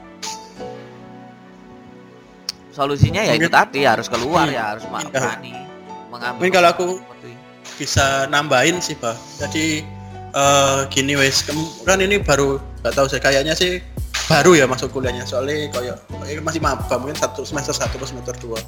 [2.74, 4.58] solusinya ya itu tadi harus keluar Hmm.
[4.58, 5.10] ya harus Iya.
[5.14, 5.54] berani
[6.10, 7.02] mengambil Mungkin kalau aku-.
[7.76, 9.14] Bisa nambahin sih, Pak.
[9.36, 9.84] Jadi
[10.36, 11.48] eh, gini wes,
[11.88, 13.80] kan ini baru nggak tahu sih kayaknya sih
[14.28, 15.24] baru ya masuk kuliahnya.
[15.24, 18.60] Soalnya kayak kayak masih maba mungkin satu semester satu atau semester dua.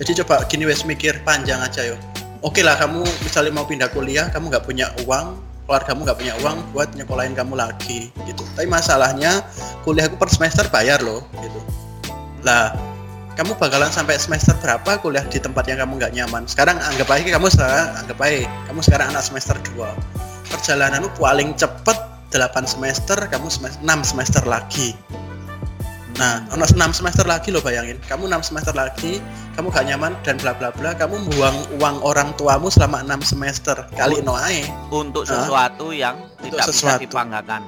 [0.00, 1.96] Jadi coba gini wes mikir panjang aja yo.
[2.42, 6.58] Oke lah kamu misalnya mau pindah kuliah kamu nggak punya uang keluargamu nggak punya uang
[6.74, 8.42] buat nyekolahin kamu lagi gitu.
[8.58, 9.46] Tapi masalahnya
[9.86, 11.60] kuliahku per semester bayar loh gitu.
[12.42, 12.74] Lah
[13.38, 16.44] kamu bakalan sampai semester berapa kuliah di tempat yang kamu nggak nyaman?
[16.50, 18.38] Sekarang anggap aja kamu sekarang anggap aja
[18.70, 21.98] kamu sekarang anak semester 2 perjalananmu paling cepet
[22.30, 24.92] 8 semester kamu semester 6 semester lagi
[26.20, 29.18] nah ono 6 semester lagi lo bayangin kamu 6 semester lagi
[29.56, 33.76] kamu gak nyaman dan bla bla bla kamu buang uang orang tuamu selama 6 semester
[33.96, 37.00] kali no ae untuk sesuatu yang Untuk tidak sesuatu.
[37.00, 37.62] bisa dibanggakan.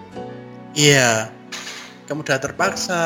[0.74, 1.30] Iya.
[2.04, 3.02] Kamu udah terpaksa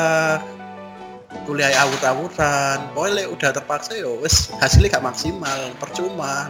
[1.45, 2.89] kuliah awur-awuran.
[2.97, 6.49] Pokoknya lek udah terpaksa yo wes hasilnya gak maksimal, percuma.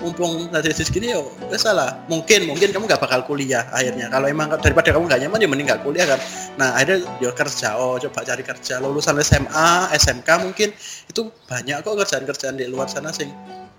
[0.00, 2.00] Mumpung tadi segini yo wes salah.
[2.08, 4.08] Mungkin mungkin kamu gak bakal kuliah akhirnya.
[4.08, 6.20] Kalau emang daripada kamu gak nyaman ya mending gak kuliah kan.
[6.56, 7.76] Nah, akhirnya yo kerja.
[7.76, 8.80] Oh, coba cari kerja.
[8.80, 10.72] Lulusan SMA, SMK mungkin
[11.06, 13.28] itu banyak kok kerjaan-kerjaan di luar sana sing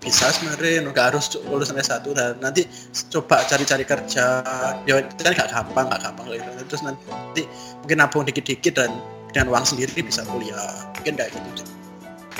[0.02, 2.66] bisa sebenarnya nggak harus lulusan S1 dan nanti
[3.14, 4.42] coba cari-cari kerja
[4.82, 6.50] ya itu kan nggak gampang nggak gampang loh itu.
[6.66, 7.46] terus nanti
[7.78, 8.90] mungkin nabung dikit-dikit dan
[9.30, 11.62] dengan uang sendiri bisa kuliah mungkin kayak gitu.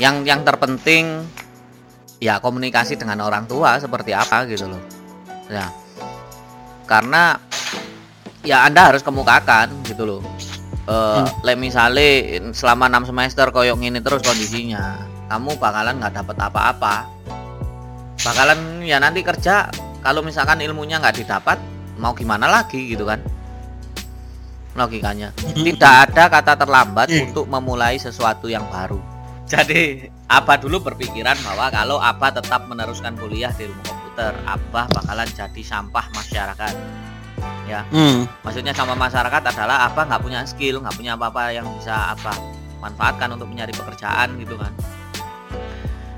[0.02, 1.22] Yang yang terpenting
[2.22, 4.78] ya komunikasi dengan orang tua seperti apa gitu loh.
[5.50, 5.74] Ya.
[6.86, 7.34] Karena
[8.46, 10.22] ya Anda harus kemukakan gitu loh.
[10.86, 16.96] Eh, lek misale selama 6 semester koyok ini terus kondisinya, kamu bakalan nggak dapat apa-apa.
[18.22, 19.66] Bakalan ya nanti kerja
[20.02, 21.58] kalau misalkan ilmunya nggak didapat,
[21.98, 23.18] mau gimana lagi gitu kan?
[24.74, 25.34] Logikanya.
[25.38, 27.30] Tidak ada kata terlambat Hmm.
[27.30, 28.98] untuk memulai sesuatu yang baru.
[29.46, 35.28] Jadi, Abah dulu berpikiran bahwa kalau Abah tetap meneruskan kuliah di ilmu komputer, Abah bakalan
[35.28, 36.74] jadi sampah masyarakat.
[37.68, 38.24] Ya, Hmm.
[38.40, 42.32] maksudnya sampah masyarakat adalah Abah nggak punya skill, nggak punya apa-apa yang bisa Abah
[42.80, 44.72] manfaatkan untuk mencari pekerjaan gitu kan.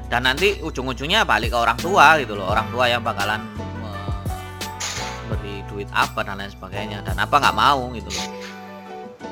[0.06, 3.42] Dan nanti ujung-ujungnya balik ke orang tua gitu loh, orang tua yang bakalan
[5.26, 7.02] beri duit apa dan lain sebagainya.
[7.02, 8.28] Dan apa nggak mau gitu loh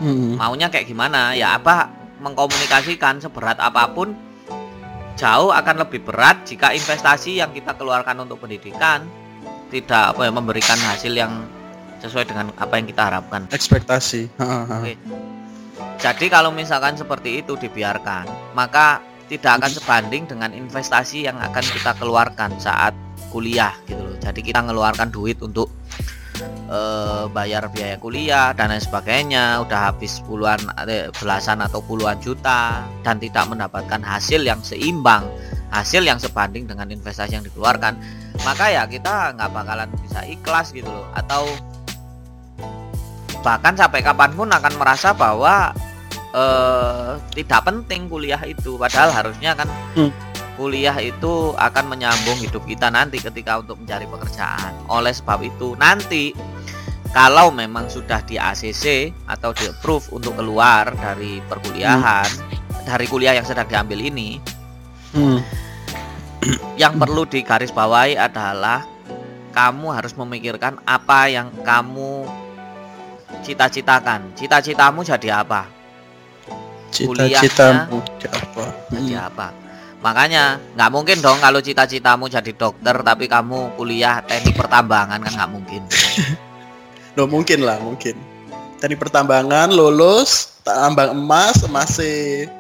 [0.03, 0.35] Hmm.
[0.35, 1.87] maunya kayak gimana ya apa
[2.19, 4.11] mengkomunikasikan seberat apa pun
[5.17, 9.05] jauh akan lebih berat jika investasi yang kita keluarkan untuk pendidikan
[9.73, 11.45] tidak apa ya memberikan hasil yang
[12.05, 14.29] sesuai dengan apa yang kita harapkan ekspektasi.
[14.37, 14.99] Oke.
[16.03, 18.27] jadi kalau misalkan seperti itu dibiarkan
[18.59, 19.01] maka
[19.31, 22.93] tidak akan sebanding dengan investasi yang akan kita keluarkan saat
[23.31, 25.71] kuliah gitu loh jadi kita ngeluarkan duit untuk
[26.71, 32.87] eh, bayar biaya kuliah dan lain sebagainya udah habis puluhan eh, belasan atau puluhan juta
[33.07, 35.27] dan tidak mendapatkan hasil yang seimbang
[35.73, 37.97] hasil yang sebanding dengan investasi yang dikeluarkan.
[38.45, 41.09] Maka ya kita nggak bakalan bisa ikhlas gitu loh.
[41.17, 41.49] Atau
[43.41, 45.73] bahkan sampai kapan pun akan merasa bahwa
[46.37, 48.77] eh, tidak penting kuliah itu.
[48.77, 49.67] Padahal harusnya kan
[49.97, 50.13] Hmm.
[50.57, 54.73] Kuliah itu akan menyambung hidup kita nanti ketika untuk mencari pekerjaan.
[54.93, 56.37] Oleh sebab itu nanti
[57.13, 62.29] kalau memang sudah di ACC atau di approve untuk keluar dari perkuliahan
[62.89, 64.41] dari kuliah yang sedang diambil ini
[65.13, 65.45] Hmm.
[66.81, 68.89] yang perlu digarisbawahi adalah
[69.53, 72.25] kamu harus memikirkan apa yang kamu
[73.45, 74.33] cita-citakan.
[74.33, 75.69] Cita-citamu jadi apa?
[76.89, 78.65] Cita-citamu jadi apa?
[78.89, 79.29] jadi Hmm.
[79.29, 79.62] apa
[80.03, 85.51] makanya nggak mungkin dong kalau cita-citamu jadi dokter tapi kamu kuliah teknik pertambangan kan nggak
[85.55, 85.83] mungkin.
[87.17, 88.19] Loh, mungkin lah mungkin.
[88.83, 92.51] Teknik pertambangan lulus tambang emas masih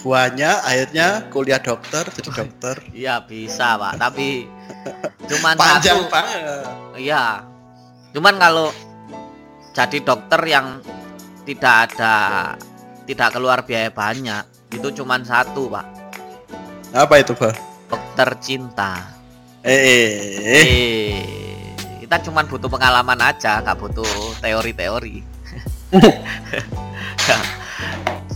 [0.00, 2.76] buahnya akhirnya kuliah dokter jadi dokter.
[2.96, 4.00] iya bisa pak.
[4.00, 4.48] Tapi
[5.30, 6.64] cuman panjang satu banget.
[6.96, 7.44] Iya.
[8.16, 8.72] Cuman kalau
[9.76, 10.80] jadi dokter yang
[11.44, 12.16] tidak ada
[13.04, 15.99] tidak keluar biaya banyak itu cuman satu pak
[16.90, 17.54] apa itu pak
[17.90, 18.92] dokter cinta
[19.62, 20.64] eh, eh, eh.
[20.64, 21.18] eh
[22.04, 25.22] kita cuman butuh pengalaman aja nggak butuh teori-teori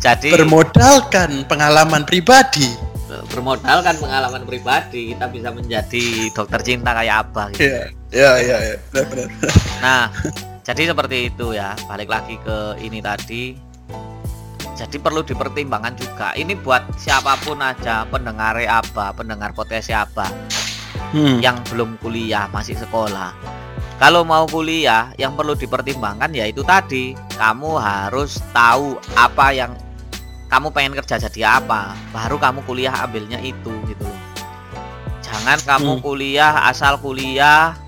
[0.05, 2.71] jadi bermodalkan pengalaman pribadi
[3.31, 7.63] bermodalkan pengalaman pribadi kita bisa menjadi dokter cinta kayak apa gitu.
[7.71, 8.77] ya ya ya, ya.
[8.91, 9.29] benar-benar
[9.85, 10.09] Nah,
[10.65, 11.77] jadi seperti itu ya.
[11.85, 13.53] Balik lagi ke ini tadi.
[14.75, 16.29] Jadi perlu dipertimbangkan juga.
[16.35, 20.27] Ini buat siapa pun aja, pendengar apa, pendengar potensi apa
[21.15, 21.39] hmm.
[21.39, 23.31] yang belum kuliah, masih sekolah.
[24.03, 27.15] Kalau mau kuliah, yang perlu dipertimbangkan ya itu tadi.
[27.39, 29.79] Kamu harus tahu apa yang
[30.51, 31.95] kamu pengen kerja jadi apa.
[32.11, 34.23] Baru kamu kuliah ambilnya itu gitu loh.
[35.23, 36.03] Jangan kamu Hmm.
[36.03, 37.79] kuliah asal kuliah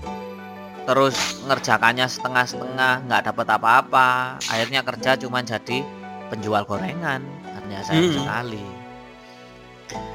[0.87, 5.83] terus ngerjakannya setengah-setengah nggak dapat apa-apa akhirnya kerja cuma jadi
[6.27, 7.23] penjual gorengan
[7.55, 8.17] hanya sayang Hmm.
[8.23, 8.65] sekali.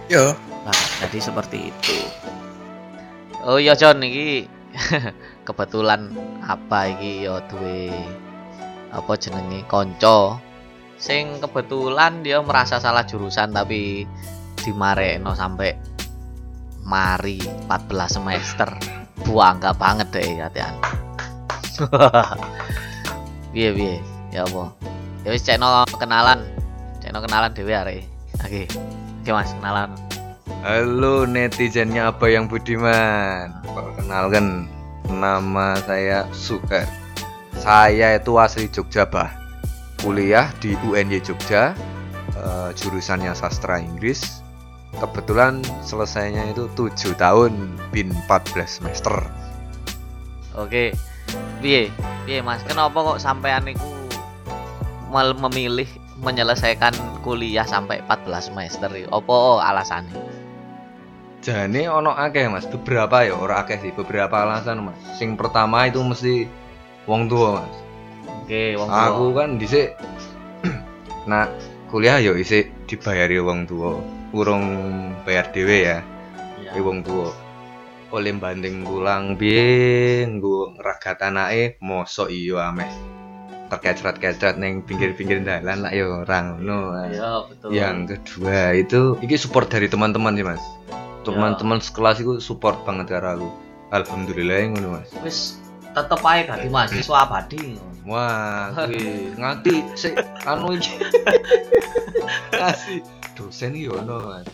[0.08, 1.96] Yo, Nah, jadi seperti itu.
[3.42, 4.46] Oh iya John iki
[5.48, 7.26] kebetulan apa iki?
[7.26, 7.90] Yo duwe
[8.94, 9.66] apa jenenge?
[9.66, 10.38] Konco.
[10.94, 14.06] Sing kebetulan dia merasa salah jurusan tapi
[14.62, 15.74] dimarekno sampai
[16.86, 18.70] mari 14 semester.
[19.26, 20.90] Buangga banget deh hati-hati.
[23.52, 23.96] Piye piye?
[24.30, 24.70] Ya apa
[25.22, 26.42] ya wis cekno kenalan.
[26.98, 28.02] Cekno kenalan dhewe arek.
[28.42, 28.66] Oke.
[29.22, 29.94] Oke mas kenalan.
[30.66, 33.50] Halo netizennya apa yang budiman.
[33.66, 34.66] Perkenalkan
[35.10, 36.86] Nama saya Sukar.
[37.58, 39.30] Saya itu asli Jogja bah.
[39.98, 41.74] Kuliah di UNY Jogja
[42.34, 44.42] eh, Jurusannya sastra Inggris.
[44.98, 49.14] Kebetulan selesainya itu 7 tahun Bin 14 semester.
[50.54, 50.92] Oke.
[51.64, 51.88] Piye?
[52.28, 52.60] Piye Mas?
[52.66, 54.01] Kenapa kok sampean niku
[55.12, 55.86] memilih
[56.18, 58.88] menyelesaikan kuliah sampai 14 semester?
[59.06, 60.16] Apa alasannya?
[61.42, 65.98] Jane ono akeh mas Beberapa ya ora akeh sih Beberapa alasan mas Sing pertama itu
[65.98, 66.46] mesti
[67.04, 67.74] Wong tua mas
[68.46, 69.06] Oke, wong tua.
[69.10, 69.98] aku kan dhisik
[71.30, 71.50] nah
[71.86, 73.98] kuliah yo isik dibayari wong tua
[74.30, 74.66] urung
[75.22, 75.98] bayar dhewe ya
[76.58, 76.74] Iya.
[76.74, 77.30] e wong tua
[78.10, 82.90] oleh banding pulang piye nggo ngeragat anake mosok iya ameh
[83.72, 87.68] terkecret-kecret ning pinggir-pinggir dalan lah yo ora ngono Iya, betul.
[87.72, 90.60] yang kedua itu iki support dari teman-teman sih mas
[91.22, 93.48] teman-teman sekelas itu support banget karo aku
[93.90, 95.38] alhamdulillah ngono mas wis
[95.90, 97.76] tetep ae dadi mahasiswa abadi.
[98.02, 100.96] Wah, kuwi nganti sik anu iki.
[102.50, 104.44] Kasih dosen iki ono kan.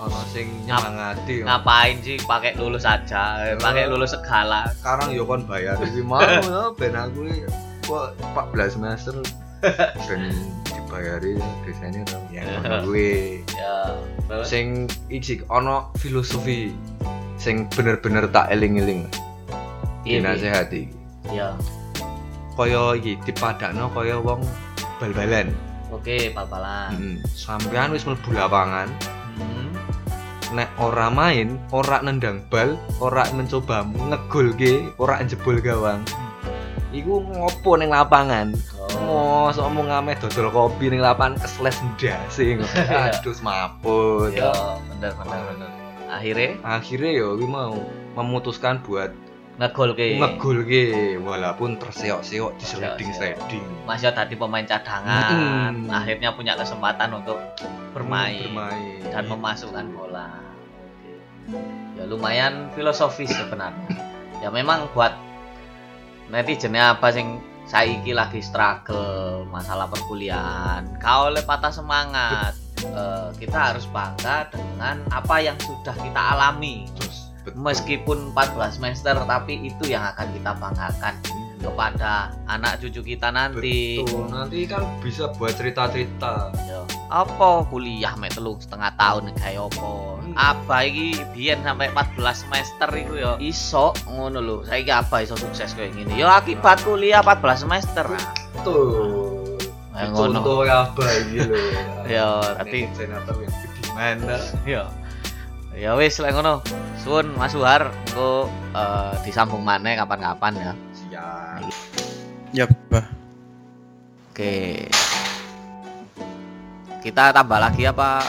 [0.00, 1.44] Ono sing Ngap- nyemangati.
[1.44, 4.64] Ngapain sih pakai lulus aja, eh, pakai lulus segala.
[4.74, 7.28] Sekarang yo kon bayar iki mau ya ben aku
[7.84, 9.14] kok 14 semester
[10.04, 10.22] ben
[10.68, 12.18] dibayari dosennya to.
[12.28, 13.40] Ya ngono kuwi.
[13.56, 13.96] Ya,
[14.44, 16.72] Sing iki ono filosofi
[17.36, 19.08] sing bener-bener tak eling-eling.
[20.04, 20.20] Iya, iya.
[20.20, 20.82] Dinasehati.
[21.32, 21.48] ya.
[22.54, 24.44] Kaya iki dipadakno kaya wong
[25.00, 25.50] bal-balan.
[25.90, 26.90] Oke, bal-balan.
[26.92, 28.90] Hmm, sampean wis mlebu lapangan,
[29.34, 29.70] Hmm.
[30.52, 36.02] nek ora main, ora nendang bal, ora mencoba ngegolke, ora jebol gawang.
[36.94, 38.54] Iku ngopo ning lapangan?
[38.78, 39.50] Oh.
[39.50, 42.54] Mosok mau ngameh dodol kopi ning lapangan kesles ndase.
[43.10, 44.30] Aduh maput.
[44.30, 44.54] Ya,
[44.94, 45.70] bener bener bener.
[46.06, 47.74] Akhirnya Akhirnya yo kuwi mau
[48.14, 49.10] memutuskan buat
[49.58, 50.86] ngegol ke ngegolke
[51.18, 53.66] walaupun terseok-seok di sliding-sliding.
[53.86, 55.94] Masih tadi pemain cadangan, Mm-mm.
[55.94, 57.38] akhirnya punya kesempatan untuk
[57.94, 59.02] bermain, bermain.
[59.14, 60.30] dan memasukkan bola.
[61.94, 63.94] Ya lumayan filosofis sebenarnya.
[64.42, 65.14] ya memang buat
[66.28, 70.84] netizennya apa sing saiki lagi struggle masalah perkuliahan.
[71.00, 72.54] Kau oleh patah semangat.
[72.84, 76.84] Eh, kita harus bangga dengan apa yang sudah kita alami.
[77.00, 77.60] Terus betul.
[77.64, 81.14] Meskipun 14 semester tapi itu yang akan kita banggakan
[81.64, 84.04] kepada anak cucu kita nanti.
[84.04, 86.52] Betul, nanti kan bisa buat cerita-cerita.
[86.68, 86.84] Ya.
[87.08, 89.88] Apa kuliah mek setengah tahun kayak apa?
[90.20, 90.34] Hmm.
[90.36, 94.56] Apa iki biyen sampai 14 semester iku ya iso ngono lho.
[94.68, 96.20] Saiki apa iso sukses kayak gini?
[96.20, 98.06] Ya akibat kuliah 14 semester.
[98.12, 98.24] Nah.
[99.94, 100.38] Kayak ngono.
[100.42, 100.80] Contoh ya
[101.24, 101.56] iki lho.
[102.04, 104.16] Ya, tapi- senator yang budiman.
[104.68, 104.84] Ya.
[105.72, 106.60] Ya wis lek ngono.
[107.00, 110.72] Suwun Mas Suhar engko eh, disambung maneh kapan-kapan ya.
[112.50, 113.06] Ya bah.
[114.34, 114.86] Oke.
[117.02, 118.26] Kita tambah lagi apa?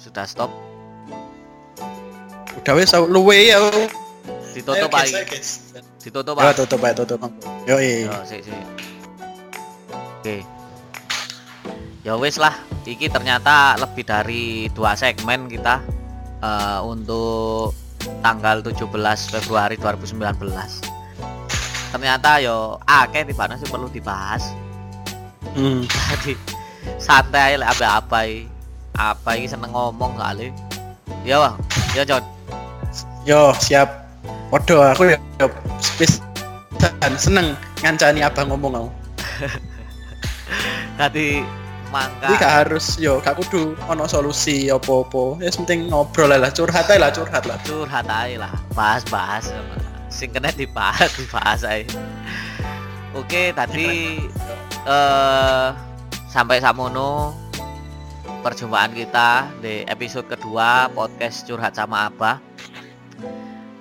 [0.00, 0.48] Sudah stop?
[2.56, 3.60] Udah wes luwe ya.
[3.60, 3.84] aku.
[4.56, 5.20] Ditutup aja.
[6.00, 6.56] Ditutup Ya aja.
[6.56, 7.20] tutup aja tutup.
[7.68, 8.64] Yo Yo, sik sik.
[9.92, 10.36] Oke.
[12.00, 12.54] Ya wis lah,
[12.86, 15.82] iki ternyata lebih dari dua segmen kita
[16.40, 17.74] eh, untuk
[18.22, 18.86] tanggal 17
[19.34, 20.95] Februari 2019.
[21.96, 24.52] Ternyata yo akeh tibane sing perlu dibahas.
[25.56, 25.88] Hmm.
[26.12, 26.36] Jadi
[27.00, 28.20] santai lah apa apa
[29.00, 30.52] apa ini seneng ngomong kali.
[31.24, 31.56] Ya bang,
[31.96, 32.20] ya John.
[33.24, 33.88] Yo siap.
[34.52, 35.16] Waduh aku ya
[35.80, 36.20] spes
[37.00, 38.90] dan seneng ngancani abang ngomong aku.
[41.00, 42.36] Tadi Ini mangka.
[42.36, 45.40] gak harus yo gak kudu ono solusi apa-apa.
[45.40, 47.56] Ya penting ngobrol lah curhat ae lah curhat lah.
[47.64, 49.48] curhat aja lah bahas-bahas
[50.18, 52.00] sing kena dibahas dibahas aja
[53.12, 54.20] oke tadi
[54.86, 55.68] eh
[56.36, 57.32] sampai samono
[58.44, 62.38] perjumpaan kita di episode kedua podcast curhat sama Abah.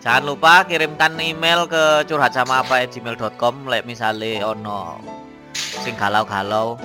[0.01, 4.97] Jangan lupa kirimkan email ke curhat sama apa gmail.com like misalnya ono
[5.83, 6.81] sing galau-galau.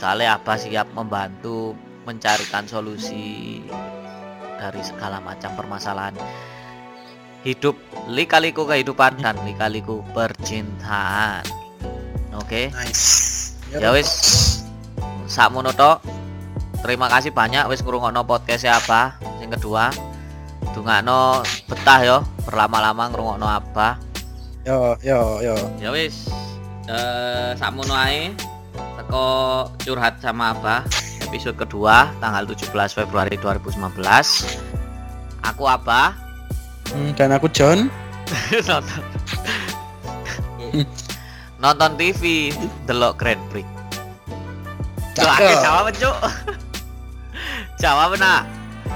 [0.00, 1.76] Soalnya Abah siap membantu
[2.08, 3.60] mencarikan solusi
[4.56, 6.16] dari segala macam permasalahan
[7.46, 7.78] hidup
[8.10, 11.46] lika-liku kehidupan dan lika-liku percintaan.
[12.34, 12.74] Oke?
[12.74, 13.54] Nice.
[13.70, 14.10] ya wis.
[15.30, 16.02] Sakmono tok.
[16.82, 19.94] Terima kasih banyak wis ngrungokno podcast ya Abah yang kedua.
[20.74, 23.94] Dungakno betah yo berlama-lama ngrungokno Abah.
[24.66, 25.54] Yo yo yo.
[25.78, 26.26] ya wis.
[26.90, 28.34] Eh sakmono ae
[28.98, 29.26] teko
[29.86, 30.82] curhat sama Abah
[31.22, 33.82] episode kedua tanggal 17 Februari 2019
[35.42, 36.25] aku Abah Hmm,
[37.14, 37.88] dan aku John.
[38.66, 39.02] nonton
[41.62, 42.50] nonton TV
[42.84, 43.62] delok Grand Prix
[45.14, 45.30] Tuh, Cakep.
[45.30, 46.16] akhir jawab cuk
[47.78, 48.42] jawab nah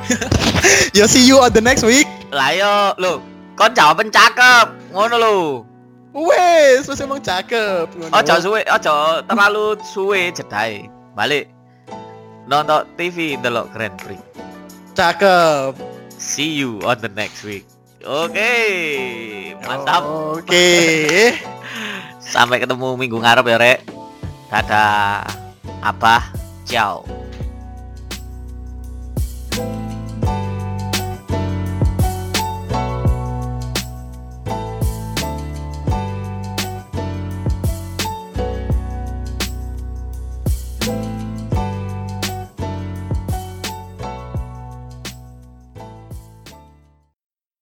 [0.96, 2.06] Yo see you on the next week.
[2.30, 3.12] lah yo lu
[3.54, 5.36] kon jawaban cakep ngono lu
[6.10, 7.86] Wes, wes emang cakep.
[7.94, 8.10] ngono.
[8.12, 11.46] ojo suwe ojo terlalu suwe jedai balik
[12.44, 14.18] nonton TV delok Grand Prix
[14.92, 15.78] Cakep.
[16.18, 17.62] see you on the next week
[18.04, 18.54] oke
[19.64, 20.02] mantap.
[20.04, 20.68] Oke.
[22.20, 23.78] sampai ketemu minggu ngarep ya rek.
[24.50, 25.26] Dadah.
[25.80, 26.22] Abah
[26.68, 27.02] ciao